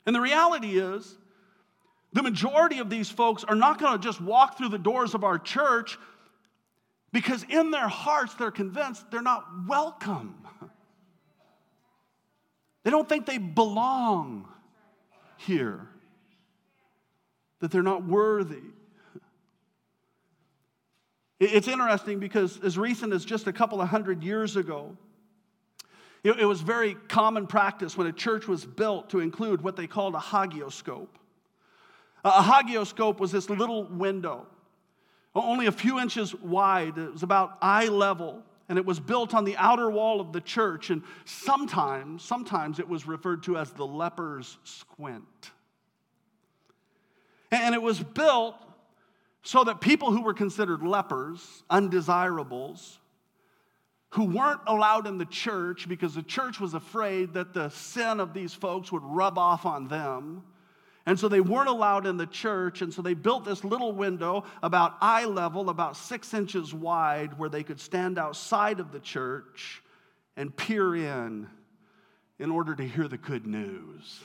And 0.04 0.14
the 0.14 0.20
reality 0.20 0.78
is, 0.78 1.16
the 2.12 2.22
majority 2.22 2.78
of 2.78 2.88
these 2.88 3.10
folks 3.10 3.44
are 3.44 3.54
not 3.54 3.78
going 3.78 3.98
to 3.98 4.02
just 4.02 4.20
walk 4.20 4.56
through 4.56 4.70
the 4.70 4.78
doors 4.78 5.14
of 5.14 5.24
our 5.24 5.38
church 5.38 5.98
because 7.12 7.44
in 7.48 7.70
their 7.70 7.88
hearts 7.88 8.34
they're 8.34 8.50
convinced 8.50 9.10
they're 9.10 9.22
not 9.22 9.44
welcome. 9.66 10.34
They 12.84 12.90
don't 12.90 13.08
think 13.08 13.26
they 13.26 13.38
belong 13.38 14.48
here, 15.36 15.86
that 17.60 17.70
they're 17.70 17.82
not 17.82 18.04
worthy. 18.04 18.62
It's 21.40 21.68
interesting 21.68 22.18
because 22.18 22.58
as 22.64 22.78
recent 22.78 23.12
as 23.12 23.24
just 23.24 23.46
a 23.46 23.52
couple 23.52 23.80
of 23.80 23.88
hundred 23.88 24.22
years 24.22 24.56
ago, 24.56 24.96
it 26.24 26.46
was 26.46 26.60
very 26.60 26.94
common 27.08 27.46
practice 27.46 27.96
when 27.96 28.06
a 28.06 28.12
church 28.12 28.48
was 28.48 28.64
built 28.64 29.10
to 29.10 29.20
include 29.20 29.62
what 29.62 29.76
they 29.76 29.86
called 29.86 30.14
a 30.14 30.18
hagioscope. 30.18 31.18
A 32.28 32.42
hagioscope 32.42 33.20
was 33.20 33.32
this 33.32 33.48
little 33.48 33.84
window, 33.84 34.46
only 35.34 35.66
a 35.66 35.72
few 35.72 35.98
inches 35.98 36.34
wide. 36.34 36.98
It 36.98 37.12
was 37.12 37.22
about 37.22 37.58
eye 37.62 37.88
level, 37.88 38.42
and 38.68 38.78
it 38.78 38.84
was 38.84 39.00
built 39.00 39.34
on 39.34 39.44
the 39.44 39.56
outer 39.56 39.90
wall 39.90 40.20
of 40.20 40.32
the 40.32 40.40
church. 40.40 40.90
And 40.90 41.02
sometimes, 41.24 42.22
sometimes 42.22 42.78
it 42.78 42.88
was 42.88 43.06
referred 43.06 43.42
to 43.44 43.56
as 43.56 43.70
the 43.72 43.86
leper's 43.86 44.58
squint. 44.64 45.52
And 47.50 47.74
it 47.74 47.80
was 47.80 48.00
built 48.00 48.56
so 49.42 49.64
that 49.64 49.80
people 49.80 50.12
who 50.12 50.22
were 50.22 50.34
considered 50.34 50.82
lepers, 50.82 51.62
undesirables, 51.70 52.98
who 54.10 54.24
weren't 54.24 54.60
allowed 54.66 55.06
in 55.06 55.18
the 55.18 55.24
church 55.26 55.88
because 55.88 56.14
the 56.14 56.22
church 56.22 56.60
was 56.60 56.74
afraid 56.74 57.34
that 57.34 57.54
the 57.54 57.68
sin 57.70 58.20
of 58.20 58.34
these 58.34 58.52
folks 58.52 58.90
would 58.90 59.02
rub 59.02 59.38
off 59.38 59.64
on 59.66 59.88
them 59.88 60.42
and 61.08 61.18
so 61.18 61.26
they 61.26 61.40
weren't 61.40 61.70
allowed 61.70 62.06
in 62.06 62.18
the 62.18 62.26
church. 62.26 62.82
And 62.82 62.92
so 62.92 63.00
they 63.00 63.14
built 63.14 63.46
this 63.46 63.64
little 63.64 63.92
window 63.92 64.44
about 64.62 64.94
eye 65.00 65.24
level, 65.24 65.70
about 65.70 65.96
six 65.96 66.34
inches 66.34 66.74
wide, 66.74 67.38
where 67.38 67.48
they 67.48 67.62
could 67.62 67.80
stand 67.80 68.18
outside 68.18 68.78
of 68.78 68.92
the 68.92 69.00
church 69.00 69.82
and 70.36 70.54
peer 70.54 70.94
in 70.94 71.48
in 72.38 72.50
order 72.50 72.74
to 72.74 72.86
hear 72.86 73.08
the 73.08 73.16
good 73.16 73.46
news 73.46 74.20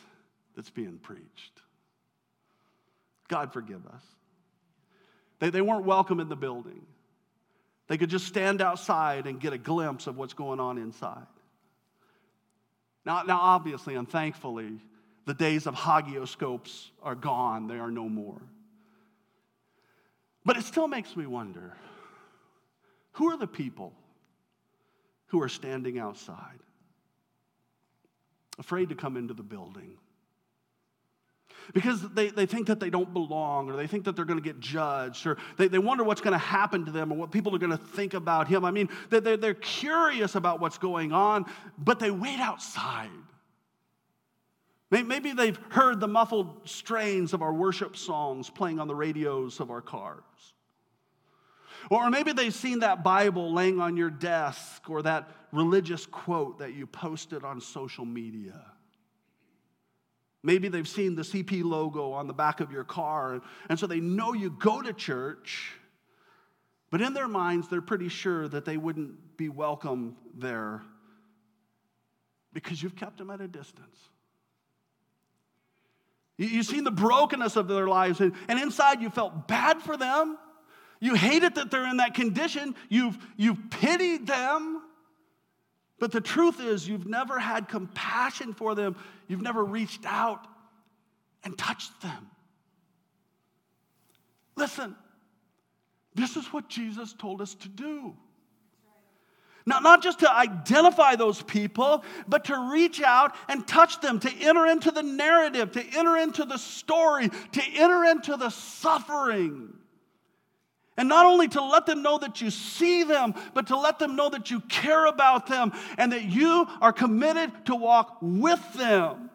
that's 0.57 0.71
being 0.71 0.97
preached. 0.97 1.61
God 3.29 3.53
forgive 3.53 3.87
us. 3.87 4.03
They, 5.39 5.51
they 5.51 5.61
weren't 5.61 5.85
welcome 5.85 6.19
in 6.19 6.27
the 6.27 6.35
building. 6.35 6.85
They 7.87 7.97
could 7.97 8.09
just 8.09 8.27
stand 8.27 8.61
outside 8.61 9.25
and 9.25 9.39
get 9.39 9.53
a 9.53 9.57
glimpse 9.57 10.05
of 10.05 10.17
what's 10.17 10.33
going 10.33 10.59
on 10.59 10.77
inside. 10.77 11.27
Now, 13.05 13.23
now 13.23 13.39
obviously 13.39 13.95
and 13.95 14.09
thankfully, 14.09 14.81
the 15.25 15.33
days 15.33 15.67
of 15.67 15.75
hagioscopes 15.75 16.91
are 17.01 17.15
gone, 17.15 17.67
they 17.67 17.79
are 17.79 17.91
no 17.91 18.09
more. 18.09 18.41
But 20.45 20.57
it 20.57 20.63
still 20.63 20.87
makes 20.87 21.15
me 21.15 21.25
wonder 21.25 21.73
who 23.13 23.29
are 23.29 23.37
the 23.37 23.47
people 23.47 23.93
who 25.27 25.41
are 25.41 25.49
standing 25.49 25.97
outside, 25.97 26.59
afraid 28.59 28.89
to 28.89 28.95
come 28.95 29.17
into 29.17 29.33
the 29.33 29.43
building? 29.43 29.97
Because 31.73 32.01
they, 32.09 32.29
they 32.29 32.45
think 32.45 32.67
that 32.67 32.79
they 32.79 32.89
don't 32.89 33.13
belong, 33.13 33.69
or 33.69 33.77
they 33.77 33.87
think 33.87 34.03
that 34.03 34.15
they're 34.15 34.25
going 34.25 34.37
to 34.37 34.43
get 34.43 34.59
judged, 34.59 35.25
or 35.25 35.37
they, 35.57 35.69
they 35.69 35.79
wonder 35.79 36.03
what's 36.03 36.21
going 36.21 36.33
to 36.33 36.37
happen 36.37 36.85
to 36.85 36.91
them, 36.91 37.11
or 37.11 37.17
what 37.17 37.31
people 37.31 37.55
are 37.55 37.59
going 37.59 37.71
to 37.71 37.77
think 37.77 38.13
about 38.13 38.47
him. 38.47 38.65
I 38.65 38.71
mean, 38.71 38.89
they're, 39.09 39.37
they're 39.37 39.53
curious 39.53 40.35
about 40.35 40.59
what's 40.59 40.77
going 40.77 41.13
on, 41.13 41.45
but 41.77 41.99
they 41.99 42.11
wait 42.11 42.39
outside. 42.39 43.09
Maybe 45.01 45.33
they've 45.33 45.57
heard 45.69 45.99
the 45.99 46.07
muffled 46.07 46.69
strains 46.69 47.33
of 47.33 47.41
our 47.41 47.53
worship 47.53 47.97
songs 47.97 48.51
playing 48.51 48.79
on 48.79 48.87
the 48.87 48.93
radios 48.93 49.59
of 49.59 49.71
our 49.71 49.81
cars. 49.81 50.21
Or 51.89 52.09
maybe 52.11 52.31
they've 52.31 52.53
seen 52.53 52.79
that 52.79 53.03
Bible 53.03 53.51
laying 53.53 53.79
on 53.79 53.97
your 53.97 54.11
desk 54.11 54.89
or 54.89 55.01
that 55.01 55.29
religious 55.51 56.05
quote 56.05 56.59
that 56.59 56.73
you 56.73 56.85
posted 56.85 57.43
on 57.43 57.59
social 57.59 58.05
media. 58.05 58.61
Maybe 60.43 60.67
they've 60.67 60.87
seen 60.87 61.15
the 61.15 61.23
CP 61.23 61.63
logo 61.63 62.11
on 62.11 62.27
the 62.27 62.33
back 62.33 62.59
of 62.59 62.71
your 62.71 62.83
car, 62.83 63.41
and 63.69 63.79
so 63.79 63.87
they 63.87 63.99
know 63.99 64.33
you 64.33 64.49
go 64.51 64.81
to 64.81 64.93
church, 64.93 65.73
but 66.91 67.01
in 67.01 67.13
their 67.13 67.27
minds, 67.27 67.69
they're 67.69 67.81
pretty 67.81 68.09
sure 68.09 68.47
that 68.49 68.65
they 68.65 68.77
wouldn't 68.77 69.37
be 69.37 69.49
welcome 69.49 70.17
there 70.35 70.83
because 72.51 72.83
you've 72.83 72.95
kept 72.95 73.17
them 73.17 73.31
at 73.31 73.41
a 73.41 73.47
distance. 73.47 73.97
You've 76.37 76.65
seen 76.65 76.83
the 76.83 76.91
brokenness 76.91 77.55
of 77.55 77.67
their 77.67 77.87
lives, 77.87 78.19
and, 78.19 78.33
inside 78.49 79.01
you 79.01 79.09
felt 79.09 79.47
bad 79.47 79.81
for 79.81 79.97
them. 79.97 80.37
You 80.99 81.15
hated 81.15 81.55
that 81.55 81.69
they're 81.69 81.87
in 81.87 81.97
that 81.97 82.15
condition. 82.15 82.75
You've, 82.89 83.17
you've 83.37 83.69
pitied 83.69 84.25
them. 84.25 84.81
But 85.99 86.11
the 86.11 86.21
truth 86.21 86.59
is, 86.59 86.87
you've 86.87 87.07
never 87.07 87.39
had 87.39 87.67
compassion 87.67 88.53
for 88.53 88.73
them. 88.73 88.95
You've 89.27 89.41
never 89.41 89.63
reached 89.63 90.05
out 90.05 90.47
and 91.43 91.57
touched 91.57 92.01
them. 92.01 92.29
Listen, 94.55 94.95
this 96.15 96.35
is 96.35 96.45
what 96.47 96.69
Jesus 96.69 97.13
told 97.13 97.41
us 97.41 97.53
to 97.55 97.69
do. 97.69 98.15
Not, 99.65 99.81
not 99.81 100.03
just 100.03 100.19
to 100.19 100.31
identify 100.31 101.15
those 101.15 101.41
people, 101.41 102.03
but 102.27 102.45
to 102.45 102.69
reach 102.71 103.01
out 103.01 103.35
and 103.47 103.65
touch 103.65 104.01
them, 104.01 104.19
to 104.19 104.31
enter 104.41 104.65
into 104.67 104.91
the 104.91 105.03
narrative, 105.03 105.71
to 105.73 105.83
enter 105.97 106.17
into 106.17 106.43
the 106.43 106.57
story, 106.57 107.29
to 107.29 107.61
enter 107.75 108.03
into 108.03 108.35
the 108.35 108.49
suffering. 108.49 109.73
And 110.97 111.09
not 111.09 111.25
only 111.25 111.47
to 111.47 111.63
let 111.63 111.85
them 111.85 112.03
know 112.03 112.19
that 112.19 112.41
you 112.41 112.51
see 112.51 113.03
them, 113.03 113.33
but 113.53 113.67
to 113.67 113.77
let 113.77 113.99
them 113.99 114.15
know 114.15 114.29
that 114.29 114.51
you 114.51 114.59
care 114.61 115.05
about 115.05 115.47
them 115.47 115.71
and 115.97 116.11
that 116.11 116.23
you 116.23 116.67
are 116.81 116.93
committed 116.93 117.65
to 117.65 117.75
walk 117.75 118.17
with 118.21 118.61
them. 118.73 119.29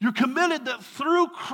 You're 0.00 0.12
committed 0.12 0.66
that 0.66 0.82
through 0.82 1.28
Christ, 1.28 1.52